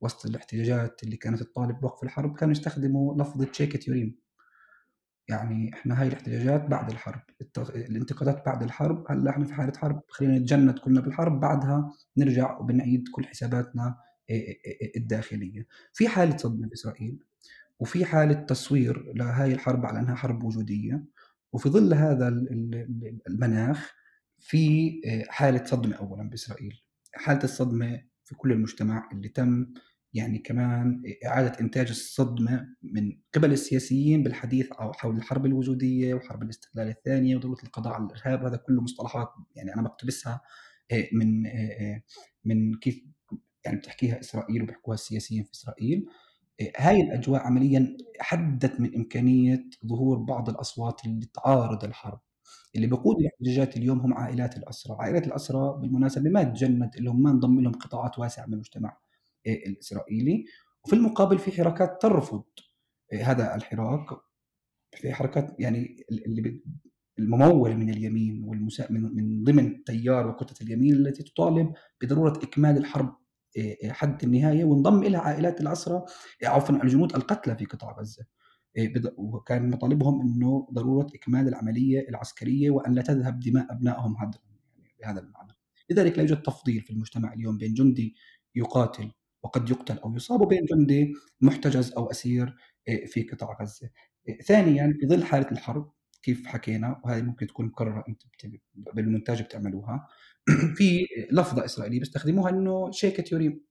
وسط 0.00 0.26
الاحتجاجات 0.26 1.02
اللي 1.02 1.16
كانت 1.16 1.42
تطالب 1.42 1.80
بوقف 1.80 2.02
الحرب 2.04 2.36
كانوا 2.36 2.52
يستخدموا 2.52 3.22
لفظة 3.22 3.48
شيكت 3.52 3.88
يوريم. 3.88 4.18
يعني 5.28 5.70
إحنا 5.74 6.00
هاي 6.00 6.08
الاحتجاجات 6.08 6.64
بعد 6.66 6.90
الحرب 6.90 7.20
الانتقادات 7.58 8.46
بعد 8.46 8.62
الحرب. 8.62 9.04
هلأ 9.10 9.30
إحنا 9.30 9.44
في 9.44 9.54
حالة 9.54 9.72
حرب 9.76 10.02
خلينا 10.08 10.38
نتجند 10.38 10.78
كلنا 10.78 11.00
بالحرب 11.00 11.40
بعدها 11.40 11.92
نرجع 12.16 12.58
وبنعيد 12.58 13.04
كل 13.12 13.26
حساباتنا 13.26 13.96
الداخلية. 14.96 15.66
في 15.92 16.08
حالة 16.08 16.36
صدمة 16.36 16.68
بإسرائيل 16.68 17.18
وفي 17.80 18.04
حالة 18.04 18.34
تصوير 18.34 19.12
لهاي 19.16 19.52
الحرب 19.52 19.86
على 19.86 19.98
أنها 20.00 20.14
حرب 20.14 20.44
وجودية. 20.44 21.04
وفي 21.52 21.68
ظل 21.68 21.94
هذا 21.94 22.28
المناخ 23.28 23.92
في 24.40 24.92
حالة 25.28 25.64
صدمة 25.64 25.96
اولا 25.96 26.30
بإسرائيل. 26.30 26.82
حالة 27.14 27.44
الصدمة 27.44 28.02
في 28.24 28.34
كل 28.34 28.52
المجتمع 28.52 29.08
اللي 29.12 29.28
تم 29.28 29.66
يعني 30.14 30.38
كمان 30.38 31.02
إعادة 31.26 31.60
إنتاج 31.60 31.88
الصدمة 31.88 32.66
من 32.82 33.12
قبل 33.34 33.52
السياسيين 33.52 34.22
بالحديث 34.22 34.68
حول 34.72 35.16
الحرب 35.16 35.46
الوجودية 35.46 36.14
وحرب 36.14 36.42
الاستقلال 36.42 36.88
الثانية 36.88 37.36
وضرورة 37.36 37.62
القضاء 37.64 37.92
على 37.94 38.04
الإرهاب. 38.04 38.44
هذا 38.44 38.56
كله 38.56 38.82
مصطلحات 38.82 39.28
يعني 39.56 39.74
أنا 39.74 39.82
بقتبسها 39.82 40.40
آه، 40.92 41.08
من 41.12 41.46
آه، 41.46 41.50
آه، 41.50 42.02
من 42.44 42.74
كيف 42.74 43.02
يعني 43.64 43.76
بتحكيها 43.78 44.20
إسرائيل 44.20 44.62
وبيحكوها 44.62 44.94
السياسيين 44.94 45.44
في 45.44 45.52
إسرائيل. 45.52 46.06
هاي 46.76 47.00
الأجواء 47.00 47.40
عمليا 47.40 47.96
حدت 48.20 48.80
من 48.80 48.94
إمكانية 48.96 49.70
ظهور 49.86 50.18
بعض 50.18 50.48
الأصوات 50.48 51.04
اللي 51.04 51.26
تعارض 51.34 51.84
الحرب 51.84 52.20
اللي 52.76 52.86
بقود 52.86 53.16
الاحتجاجات 53.20 53.76
اليوم 53.76 54.00
هم 54.00 54.14
عائلات 54.14 54.56
الأسرى 54.56 54.96
عائلات 55.00 55.26
الأسرى 55.26 55.78
بالمناسبة 55.80 56.30
ما 56.30 56.42
تجند 56.42 56.90
لهم 56.98 57.22
ما 57.22 57.30
انضم 57.30 57.60
لهم 57.60 57.72
قطاعات 57.72 58.18
واسعة 58.18 58.46
من 58.46 58.54
المجتمع 58.54 58.96
الإسرائيلي. 59.46 60.44
وفي 60.84 60.92
المقابل 60.96 61.38
في 61.38 61.52
حركات 61.52 62.02
ترفض 62.02 62.44
هذا 63.22 63.54
الحراك. 63.54 64.06
في 64.96 65.12
حركات 65.12 65.56
يعني 65.60 65.96
اللي 66.26 66.62
الممولة 67.18 67.74
من 67.74 67.90
اليمين 67.90 68.44
والمسا... 68.44 68.92
من 68.92 69.44
ضمن 69.44 69.84
تيار 69.84 70.26
وكتلة 70.28 70.66
اليمين 70.66 70.94
التي 70.94 71.22
تطالب 71.22 71.72
بضرورة 72.02 72.38
إكمال 72.42 72.76
الحرب 72.76 73.16
حد 73.90 74.24
النهاية 74.24 74.64
وانضم 74.64 75.02
إلى 75.02 75.16
عائلات 75.16 75.60
الأسرى 75.60 76.04
عفوا 76.44 76.82
الجنود 76.82 77.16
القتلى 77.16 77.56
في 77.56 77.64
قطاع 77.64 77.96
غزة. 78.00 78.24
وكان 79.16 79.70
مطالبهم 79.70 80.20
أنه 80.20 80.68
ضرورة 80.72 81.06
إكمال 81.14 81.48
العملية 81.48 82.08
العسكرية 82.08 82.70
وأن 82.70 82.94
لا 82.94 83.02
تذهب 83.02 83.40
دماء 83.40 83.72
أبنائهم 83.72 84.16
هدرا 84.16 84.40
يعني 84.78 84.94
بهذا 85.00 85.20
المعنى. 85.20 85.52
لذلك 85.90 86.18
لا 86.18 86.20
يوجد 86.22 86.42
تفضيل 86.42 86.82
في 86.82 86.90
المجتمع 86.90 87.32
اليوم 87.32 87.58
بين 87.58 87.74
جندي 87.74 88.14
يقاتل 88.54 89.12
وقد 89.42 89.70
يقتل 89.70 89.98
أو 89.98 90.16
يصاب 90.16 90.48
بين 90.48 90.64
جندي 90.64 91.14
محتجز 91.40 91.92
أو 91.92 92.10
أسير 92.10 92.56
آه، 92.88 93.06
في 93.06 93.22
قطاع 93.22 93.58
غزة. 93.62 93.90
آه، 94.28 94.42
ثانيا 94.42 94.96
في 95.00 95.06
ظل 95.06 95.24
حالة 95.24 95.50
الحرب 95.52 95.92
كيف 96.22 96.46
حكينا 96.46 97.00
وهذه 97.04 97.22
ممكن 97.22 97.46
تكون 97.46 97.66
مكررة 97.66 98.04
أنت 98.08 98.22
بالمونتاج 98.94 99.42
بتعملوها. 99.42 100.08
في 100.76 101.06
لفظة 101.32 101.64
إسرائيلية 101.64 101.98
بيستخدموها 101.98 102.50
إنه 102.50 102.90
شيكة 102.90 103.24
يوريم. 103.32 103.64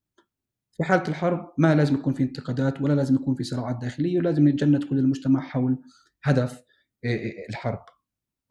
في 0.77 0.83
حالة 0.83 1.03
الحرب 1.07 1.53
ما 1.57 1.75
لازم 1.75 1.95
يكون 1.95 2.13
في 2.13 2.23
انتقادات 2.23 2.81
ولا 2.81 2.93
لازم 2.93 3.15
يكون 3.15 3.35
في 3.35 3.43
صراعات 3.43 3.77
داخلية 3.81 4.19
ولازم 4.19 4.47
نتجند 4.47 4.83
كل 4.83 4.99
المجتمع 4.99 5.41
حول 5.41 5.77
هدف 6.23 6.61
آه، 7.05 7.31
الحرب. 7.49 7.85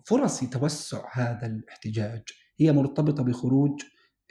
فرص 0.05 0.41
توسع 0.41 1.09
هذا 1.13 1.47
الاحتجاج 1.47 2.23
هي 2.61 2.73
مرتبطة 2.73 3.23
بخروج 3.23 3.83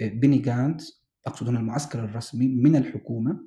بيني 0.01 0.37
جانت 0.37 0.81
أقصد 1.27 1.47
هنا 1.47 1.59
المعسكر 1.59 2.03
الرسمي 2.03 2.47
من 2.47 2.75
الحكومة 2.75 3.39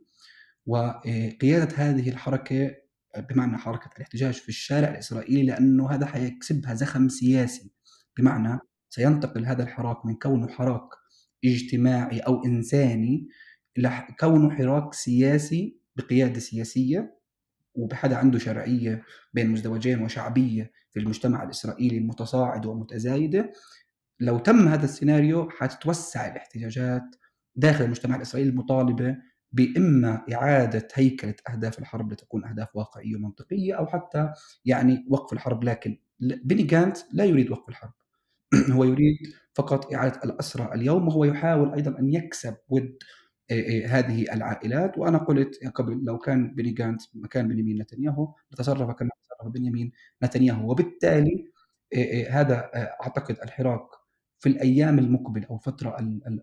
وقيادة 0.66 1.68
هذه 1.76 2.08
الحركة 2.08 2.74
بمعنى 3.18 3.58
حركة 3.58 3.90
الاحتجاج 3.96 4.34
في 4.34 4.48
الشارع 4.48 4.88
الإسرائيلي 4.88 5.42
لأنه 5.42 5.90
هذا 5.90 6.06
حيكسبها 6.06 6.74
زخم 6.74 7.08
سياسي. 7.08 7.72
بمعنى 8.18 8.58
سينتقل 8.90 9.46
هذا 9.46 9.62
الحراك 9.62 10.06
من 10.06 10.14
كونه 10.14 10.48
حراك 10.48 10.88
اجتماعي 11.44 12.20
أو 12.20 12.44
إنساني 12.44 13.28
إلى 13.78 14.06
كونه 14.20 14.50
حراك 14.50 14.94
سياسي 14.94 15.78
بقيادة 15.96 16.40
سياسية 16.40 17.18
وبحدا 17.74 18.16
عنده 18.16 18.38
شرعية 18.38 19.02
بين 19.34 19.50
مزدوجين 19.50 20.02
وشعبية 20.02 20.72
في 20.90 21.00
المجتمع 21.00 21.42
الإسرائيلي 21.42 21.98
المتصاعد 21.98 22.66
ومتزايدة. 22.66 23.52
لو 24.20 24.38
تم 24.38 24.68
هذا 24.68 24.84
السيناريو 24.84 25.50
حتتوسع 25.50 26.26
الاحتجاجات 26.26 27.02
داخل 27.56 27.84
المجتمع 27.84 28.16
الإسرائيلي 28.16 28.50
المطالبة 28.50 29.16
بإما 29.52 30.24
إعادة 30.32 30.88
هيكلة 30.94 31.34
أهداف 31.50 31.78
الحرب 31.78 32.12
لتكون 32.12 32.44
أهداف 32.44 32.76
واقعية 32.76 33.16
ومنطقية 33.16 33.74
أو 33.74 33.86
حتى 33.86 34.32
يعني 34.64 35.06
وقف 35.10 35.32
الحرب. 35.32 35.64
لكن 35.64 35.98
بني 36.20 36.62
جانت 36.62 36.98
لا 37.12 37.24
يريد 37.24 37.50
وقف 37.50 37.68
الحرب. 37.68 37.92
هو 38.76 38.84
يريد 38.84 39.16
فقط 39.54 39.94
إعادة 39.94 40.20
الأسرى 40.24 40.74
اليوم 40.74 41.08
وهو 41.08 41.24
يحاول 41.24 41.74
أيضا 41.74 41.98
أن 41.98 42.14
يكسب 42.14 42.56
ود 42.68 42.98
هذه 43.86 44.22
العائلات. 44.34 44.98
وأنا 44.98 45.18
قلت 45.18 45.66
قبل 45.74 46.04
لو 46.04 46.18
كان 46.18 46.54
بني 46.54 46.70
جانت 46.72 47.02
مكان 47.14 47.48
بنيامين 47.48 47.82
نتنياهو 47.82 48.34
لتصرف 48.52 48.90
كما 48.96 49.10
تصرف 49.24 49.52
بنيامين 49.52 49.92
نتنياهو. 50.24 50.70
وبالتالي 50.70 51.52
هذا 52.30 52.70
أعتقد 53.02 53.36
الحراك 53.44 53.86
في 54.38 54.48
الأيام 54.48 54.98
المقبلة 54.98 55.46
أو 55.50 55.56
الفترة 55.56 55.96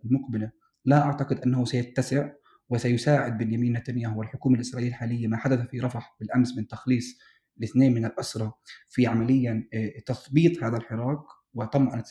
المقبلة 0.05 0.51
لا 0.85 1.01
أعتقد 1.03 1.39
أنه 1.39 1.65
سيتسع. 1.65 2.29
وسيساعد 2.69 3.37
بنيامين 3.37 3.73
نتنياهو 3.73 4.19
والحكومة 4.19 4.55
الإسرائيلية 4.55 4.91
الحالية 4.91 5.27
ما 5.27 5.37
حدث 5.37 5.59
في 5.67 5.79
رفح 5.79 6.15
بالأمس 6.19 6.57
من 6.57 6.67
تخليص 6.67 7.19
الاثنين 7.57 7.93
من 7.93 8.05
الأسرى 8.05 8.51
في 8.89 9.07
عمليا 9.07 9.69
آه، 9.73 9.99
تثبيط 10.05 10.63
هذا 10.63 10.77
الحراك 10.77 11.19
وطمأنة 11.53 12.03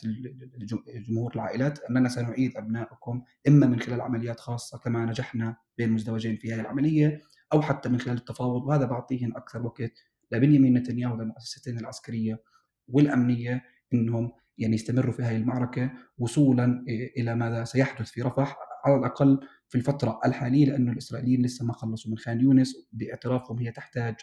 الجمهور 0.95 1.35
العائلات 1.35 1.79
أننا 1.79 2.09
سنعيد 2.09 2.57
أبنائكم 2.57 3.21
إما 3.47 3.67
من 3.67 3.79
خلال 3.79 4.01
عمليات 4.01 4.39
خاصة 4.39 4.77
كما 4.77 5.05
نجحنا 5.05 5.57
بين 5.77 5.91
مزدوجين 5.91 6.37
في 6.37 6.53
هذه 6.53 6.59
العملية 6.59 7.21
أو 7.53 7.61
حتى 7.61 7.89
من 7.89 7.99
خلال 7.99 8.17
التفاوض 8.17 8.63
وهذا 8.63 8.85
بعطيهم 8.85 9.37
أكثر 9.37 9.65
وقت 9.65 9.93
لبنيامين 10.31 10.73
نتنياهو 10.77 11.15
للمؤسستين 11.15 11.79
العسكرية 11.79 12.43
والأمنية 12.87 13.63
أنهم 13.93 14.31
يعني 14.57 14.75
يستمروا 14.75 15.13
في 15.13 15.23
هذه 15.23 15.35
المعركة 15.35 15.91
وصولا 16.17 16.85
إلى 17.17 17.35
ماذا 17.35 17.63
سيحدث 17.63 18.11
في 18.11 18.21
رفح. 18.21 18.57
على 18.85 18.95
الأقل 18.95 19.39
في 19.69 19.75
الفترة 19.75 20.19
الحالية 20.25 20.65
لأنه 20.65 20.91
الإسرائيليين 20.91 21.45
لسه 21.45 21.65
ما 21.65 21.73
خلصوا 21.73 22.11
من 22.11 22.17
خان 22.17 22.39
يونس 22.39 22.75
باعترافهم 22.91 23.59
هي 23.59 23.71
تحتاج 23.71 24.15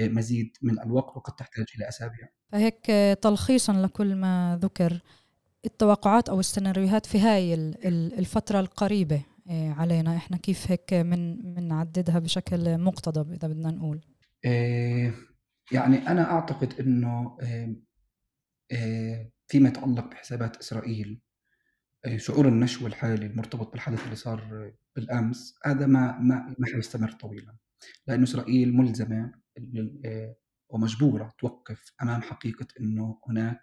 مزيد 0.00 0.56
من 0.62 0.80
الوقت 0.80 1.16
وقد 1.16 1.36
تحتاج 1.36 1.66
إلى 1.76 1.88
أسابيع. 1.88 2.28
فهيك 2.52 2.86
تلخيصا 3.22 3.72
لكل 3.72 4.14
ما 4.14 4.58
ذكر 4.62 5.00
التوقعات 5.64 6.28
أو 6.28 6.40
السيناريوهات 6.40 7.06
في 7.06 7.18
هاي 7.20 7.54
الفترة 7.94 8.60
القريبة 8.60 9.22
آه، 9.50 9.72
علينا. 9.72 10.16
إحنا 10.16 10.36
كيف 10.36 10.70
هيك 10.70 10.94
من 10.94 11.54
بنعددها 11.54 12.18
بشكل 12.18 12.78
مقتضب 12.78 13.32
إذا 13.32 13.48
بدنا 13.48 13.70
نقول؟ 13.70 14.00
آه، 14.44 15.12
يعني 15.72 16.08
أنا 16.08 16.30
أعتقد 16.30 16.80
إنه 16.80 17.36
فيما 19.46 19.68
يتعلق 19.68 20.10
بحسابات 20.10 20.56
إسرائيل 20.56 21.20
شعور 22.16 22.48
النشوة 22.48 22.88
الحالي 22.88 23.26
المرتبط 23.26 23.72
بالحدث 23.72 24.04
اللي 24.04 24.16
صار 24.16 24.72
بالأمس 24.96 25.54
هذا 25.64 25.86
ما 25.86 26.18
ما 26.18 26.54
ما 26.58 26.66
حيستمر 26.66 27.12
طويلا 27.12 27.56
لأنه 28.06 28.24
إسرائيل 28.24 28.76
ملزمة 28.76 29.32
ومجبورة 30.68 31.32
توقف 31.38 31.92
أمام 32.02 32.22
حقيقة 32.22 32.66
إنه 32.80 33.18
هناك 33.28 33.60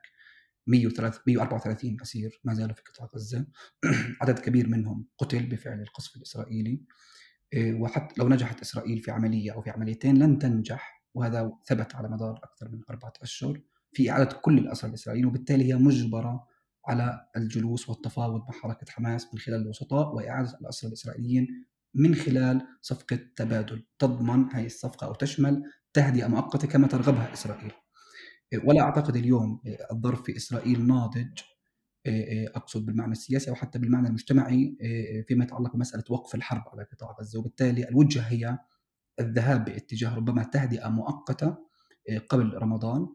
134 0.68 1.98
أسير 2.02 2.42
ما 2.44 2.54
زالوا 2.54 2.76
في 2.76 2.82
قطاع 2.82 3.10
غزة. 3.16 3.48
عدد 4.22 4.40
كبير 4.40 4.68
منهم 4.68 5.08
قتل 5.18 5.46
بفعل 5.46 5.82
القصف 5.82 6.16
الإسرائيلي. 6.16 6.82
آه، 7.54 7.74
وحتى 7.74 8.16
لو 8.18 8.30
نجحت 8.30 8.62
إسرائيل 8.62 9.00
في 9.00 9.12
عملية 9.12 9.54
أو 9.54 9.62
في 9.62 9.70
عمليتين 9.70 10.18
لن 10.18 10.40
تنجح 10.40 11.04
وهذا 11.14 11.52
ثبت 11.66 11.96
على 11.96 12.10
مدار 12.10 12.40
أكثر 12.44 12.70
من 12.70 12.82
أربعة 12.90 13.14
أشهر 13.22 13.62
في 13.94 14.12
إعادة 14.12 14.38
كل 14.38 14.58
الأسرى 14.58 14.90
الاسرائيليين 14.90 15.30
وبالتالي 15.30 15.74
هي 15.74 15.76
مجبرة 15.76 16.48
على 16.88 17.28
الجلوس 17.38 17.90
والتفاوض 17.90 18.42
مع 18.42 18.52
حركة 18.52 18.92
حماس 18.92 19.34
من 19.34 19.40
خلال 19.40 19.62
الوسطاء 19.62 20.16
وإعادة 20.16 20.58
الاسرى 20.62 20.88
الإسرائيليين 20.88 21.48
من 21.94 22.16
خلال 22.16 22.62
صفقة 22.82 23.20
تبادل. 23.36 23.86
تضمن 24.00 24.52
هذه 24.54 24.66
الصفقة 24.66 25.08
أو 25.08 25.14
تشمل 25.14 25.64
تهدئة 25.94 26.28
مؤقتة 26.28 26.68
كما 26.68 26.88
ترغبها 26.88 27.34
إسرائيل. 27.34 27.72
ولا 28.64 28.82
أعتقد 28.82 29.16
اليوم 29.16 29.62
الظرف 29.92 30.24
في 30.24 30.38
إسرائيل 30.38 30.88
ناضج 30.88 31.40
أقصد 32.56 32.86
بالمعنى 32.86 33.12
السياسي 33.12 33.50
أو 33.50 33.56
حتى 33.56 33.80
بالمعنى 33.80 34.08
المجتمعي 34.08 34.78
فيما 35.28 35.44
يتعلق 35.44 35.76
بمسألة 35.76 36.04
وقف 36.10 36.36
الحرب 36.36 36.64
على 36.68 36.84
قطاع 36.84 37.16
غزة. 37.20 37.40
وبالتالي 37.40 37.90
الوجهة 37.90 38.22
هي 38.22 38.58
الذهاب 39.20 39.66
باتجاه 39.66 40.16
ربما 40.16 40.44
تهدئة 40.44 40.90
مؤقتة 40.90 41.58
قبل 42.30 42.54
رمضان. 42.54 43.08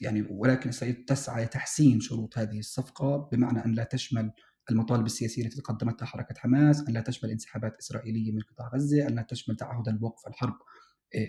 يعني 0.00 0.26
ولكن 0.30 0.68
اسرائيل 0.68 1.04
تسعى 1.04 1.44
لتحسين 1.44 2.00
شروط 2.00 2.38
هذه 2.38 2.58
الصفقة 2.58 3.28
بمعنى 3.32 3.64
أن 3.64 3.72
لا 3.72 3.84
تشمل 3.84 4.32
المطالب 4.70 5.06
السياسية 5.06 5.44
التي 5.44 5.56
تقدمتها 5.56 6.06
حركة 6.06 6.34
حماس، 6.38 6.88
أن 6.88 6.94
لا 6.94 7.00
تشمل 7.00 7.30
انسحابات 7.30 7.76
إسرائيلية 7.80 8.32
من 8.32 8.40
قطاع 8.40 8.70
غزة، 8.74 9.08
أن 9.08 9.14
لا 9.14 9.22
تشمل 9.22 9.56
تعهدا 9.56 9.96
بوقف 9.96 10.28
الحرب 10.28 10.54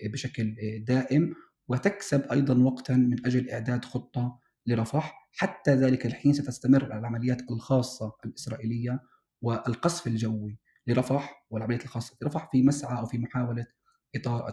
بشكل 0.06 0.56
دائم. 0.88 1.34
وتكسب 1.68 2.22
أيضا 2.32 2.58
وقتا 2.58 2.94
من 2.94 3.26
أجل 3.26 3.50
إعداد 3.50 3.86
خطة 3.86 4.40
لرفح. 4.68 5.30
حتى 5.32 5.76
ذلك 5.76 6.06
الحين 6.06 6.34
ستستمر 6.34 6.86
العمليات 6.86 7.52
الخاصة 7.52 8.12
الإسرائيلية 8.26 9.00
والقصف 9.42 10.08
الجوي 10.08 10.60
لرفح 10.88 11.48
والعمليات 11.50 11.84
الخاصة 11.84 12.18
برفح 12.22 12.50
في 12.52 12.64
مسعى 12.64 13.00
أو 13.00 13.06
في 13.06 13.18
محاولة 13.18 13.66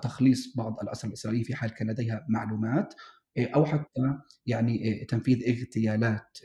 تخليص 0.03 0.57
بعض 0.57 0.81
الأسرى 0.83 1.09
الاسرائيليه 1.09 1.45
في 1.45 1.55
حال 1.55 1.71
كان 1.71 1.91
لديها 1.91 2.27
معلومات. 2.29 2.95
أو 3.39 3.65
حتى 3.65 4.19
يعني 4.47 5.05
تنفيذ 5.05 5.49
اغتيالات 5.49 6.39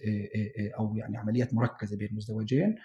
أو 0.80 0.96
يعني 0.96 1.18
عمليات 1.18 1.54
مركزة 1.54 1.98
بين 1.98 2.08
المزدوجين 2.08 2.76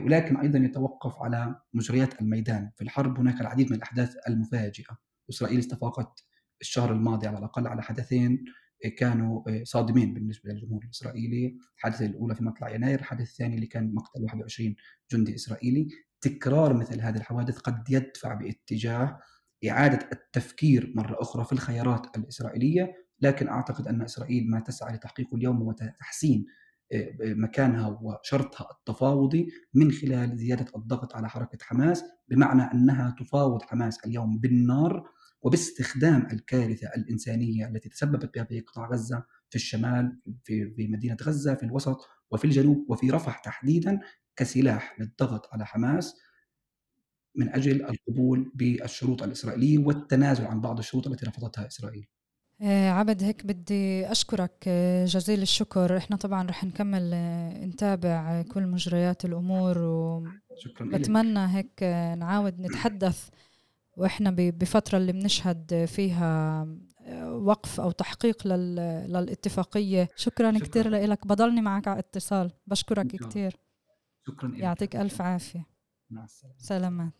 ولكن 0.00 0.36
أيضا 0.36 0.58
يتوقف 0.58 1.22
على 1.22 1.60
مجريات 1.74 2.20
الميدان. 2.20 2.70
في 2.76 2.84
الحرب 2.84 3.18
هناك 3.18 3.40
العديد 3.40 3.70
من 3.70 3.76
الأحداث 3.76 4.14
المفاجئة. 4.28 4.98
إسرائيل 5.30 5.58
استفاقت 5.58 6.24
الشهر 6.60 6.92
الماضي 6.92 7.26
على 7.26 7.38
الأقل 7.38 7.66
على 7.66 7.82
حدثين 7.82 8.44
كانوا 8.98 9.42
صادمين 9.62 10.14
بالنسبة 10.14 10.50
للجمهور 10.50 10.84
الإسرائيلي، 10.84 11.58
الحادثة 11.76 12.06
الأولى 12.06 12.34
في 12.34 12.44
مطلع 12.44 12.74
يناير، 12.74 12.98
الحادث 12.98 13.30
الثاني 13.30 13.54
اللي 13.54 13.66
كان 13.66 13.94
مقتل 13.94 14.22
21 14.22 14.76
جندي 15.12 15.34
إسرائيلي، 15.34 15.88
تكرار 16.20 16.74
مثل 16.74 17.00
هذه 17.00 17.16
الحوادث 17.16 17.58
قد 17.58 17.90
يدفع 17.90 18.34
باتجاه 18.34 19.18
إعادة 19.70 20.08
التفكير 20.12 20.92
مرة 20.96 21.16
أخرى 21.20 21.44
في 21.44 21.52
الخيارات 21.52 22.16
الإسرائيلية، 22.18 22.92
لكن 23.20 23.48
أعتقد 23.48 23.88
أن 23.88 24.02
إسرائيل 24.02 24.50
ما 24.50 24.60
تسعى 24.60 24.94
لتحقيقه 24.94 25.36
اليوم 25.36 25.56
هو 25.56 25.72
تحسين 26.00 26.46
مكانها 27.20 27.98
وشرطها 28.02 28.66
التفاوضي 28.70 29.48
من 29.74 29.92
خلال 29.92 30.36
زيادة 30.38 30.66
الضغط 30.76 31.16
على 31.16 31.28
حركة 31.28 31.58
حماس 31.62 32.04
بمعنى 32.28 32.62
أنها 32.62 33.16
تفاوض 33.18 33.62
حماس 33.62 34.04
اليوم 34.06 34.38
بالنار 34.38 35.04
وباستخدام 35.42 36.28
الكارثة 36.32 36.88
الإنسانية 36.96 37.68
التي 37.68 37.88
تسببت 37.88 38.34
بها 38.34 38.44
في 38.44 38.60
قطاع 38.60 38.88
غزة 38.90 39.24
في 39.50 39.56
الشمال 39.56 40.20
في 40.44 40.70
في 40.74 40.88
مدينة 40.88 41.16
غزة 41.22 41.54
في 41.54 41.62
الوسط 41.62 42.00
وفي 42.30 42.44
الجنوب 42.44 42.86
وفي 42.90 43.10
رفح 43.10 43.38
تحديدا 43.38 44.00
كسلاح 44.36 45.00
للضغط 45.00 45.48
على 45.52 45.66
حماس. 45.66 46.14
من 47.36 47.48
أجل 47.48 47.84
القبول 47.84 48.52
بالشروط 48.54 49.22
الإسرائيلية 49.22 49.78
والتنازل 49.78 50.44
عن 50.44 50.60
بعض 50.60 50.78
الشروط 50.78 51.06
التي 51.06 51.26
رفضتها 51.26 51.66
إسرائيل. 51.66 52.06
آه، 52.62 52.90
عبد 52.90 53.22
هيك 53.22 53.46
بدي 53.46 54.12
أشكرك 54.12 54.64
آه، 54.66 55.04
جزيل 55.04 55.42
الشكر. 55.42 55.96
إحنا 55.96 56.16
طبعا 56.16 56.46
رح 56.46 56.64
نكمل 56.64 57.10
آه، 57.14 57.64
نتابع 57.64 58.42
كل 58.42 58.66
مجريات 58.66 59.24
الأمور 59.24 59.78
وبتمنى 59.78 61.56
هيك 61.56 61.82
نعاود 62.18 62.60
نتحدث 62.60 63.28
وإحنا 63.96 64.30
بفترة 64.38 64.98
اللي 64.98 65.12
بنشهد 65.12 65.84
فيها 65.84 66.66
وقف 67.24 67.80
أو 67.80 67.90
تحقيق 67.90 68.46
للاتفاقية. 68.46 70.08
شكرا, 70.16 70.52
شكرا. 70.52 70.68
كثير 70.68 70.88
لك 70.88 71.26
بضلني 71.26 71.60
معك 71.60 71.88
على 71.88 71.98
اتصال. 71.98 72.50
بشكرك 72.66 73.06
كثير 73.06 73.56
شكرا 74.26 74.52
يعطيك 74.54 74.96
ألف 74.96 75.20
عافية. 75.20 75.66
مع 76.10 76.24
السلامة. 76.24 76.54
سلامات. 76.58 77.12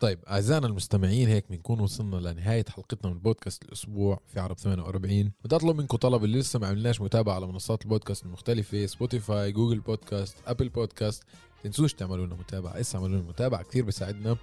طيب 0.00 0.18
أعزائنا 0.28 0.66
المستمعين 0.66 1.28
هيك 1.28 1.44
بنكون 1.50 1.80
وصلنا 1.80 2.16
لنهاية 2.16 2.64
حلقتنا 2.68 3.10
من 3.10 3.18
بودكاست 3.18 3.64
الأسبوع 3.64 4.20
في 4.26 4.40
عرب 4.40 4.58
48 4.58 5.32
بدي 5.44 5.56
أطلب 5.56 5.76
منكم 5.76 5.96
طلب 5.96 6.24
اللي 6.24 6.38
لسه 6.38 6.58
ما 6.58 6.66
عمللناش 6.66 7.00
متابعة 7.00 7.34
على 7.34 7.46
منصات 7.46 7.82
البودكاست 7.82 8.24
المختلفة 8.24 8.86
Spotify 8.86 9.52
Google 9.52 9.80
Podcasts 9.80 10.36
Apple 10.46 10.68
Podcasts 10.68 11.22
تنسوش 11.62 11.92
تعملوا 11.94 12.26
لنا 12.26 12.34
متابعة. 12.34 12.80
اسا 12.80 12.98
اعملوا 12.98 13.18
لنا 13.18 13.28
متابعة 13.28 13.62
كثير 13.62 13.84
بيساعدنا 13.84 14.36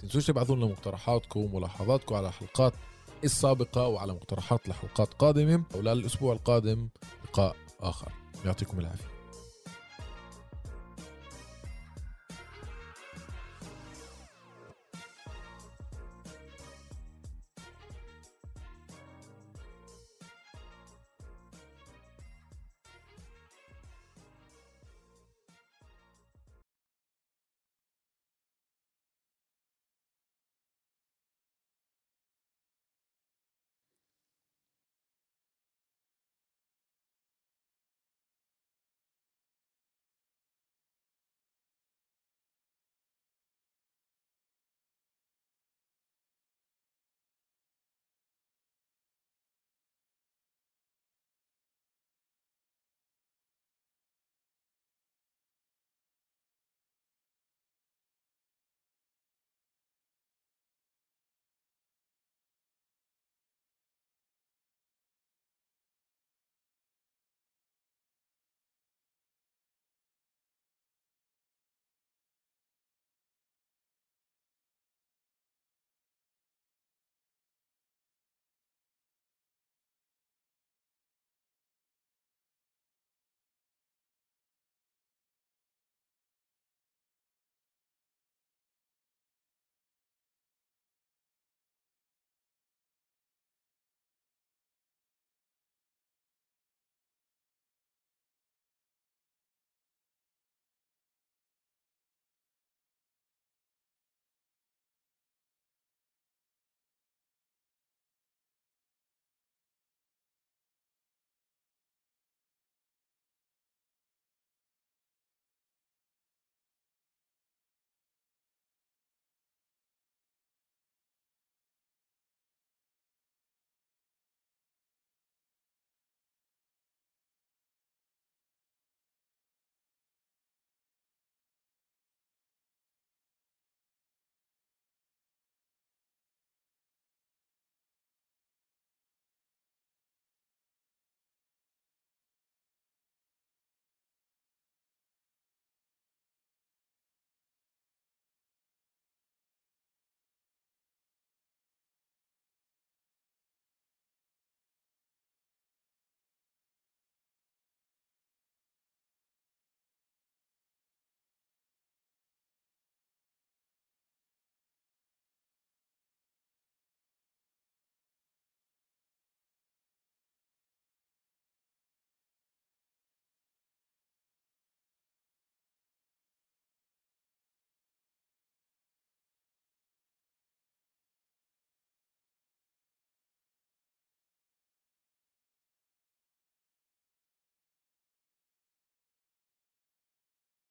تنسوش 0.00 0.26
تبعثوا 0.26 0.56
لنا 0.56 0.66
مقترحاتكم 0.66 1.40
وملاحظاتكم 1.40 2.14
على 2.14 2.28
الحلقات 2.28 2.72
السابقة 3.24 3.86
وعلى 3.86 4.12
مقترحات 4.12 4.68
لحلقات 4.68 5.14
قادمه 5.14 5.62
وللاسبوع 5.74 6.32
القادم 6.32 6.88
لقاء 7.24 7.56
آخر. 7.80 8.12
يعطيكم 8.44 8.80
العافية. 8.80 9.19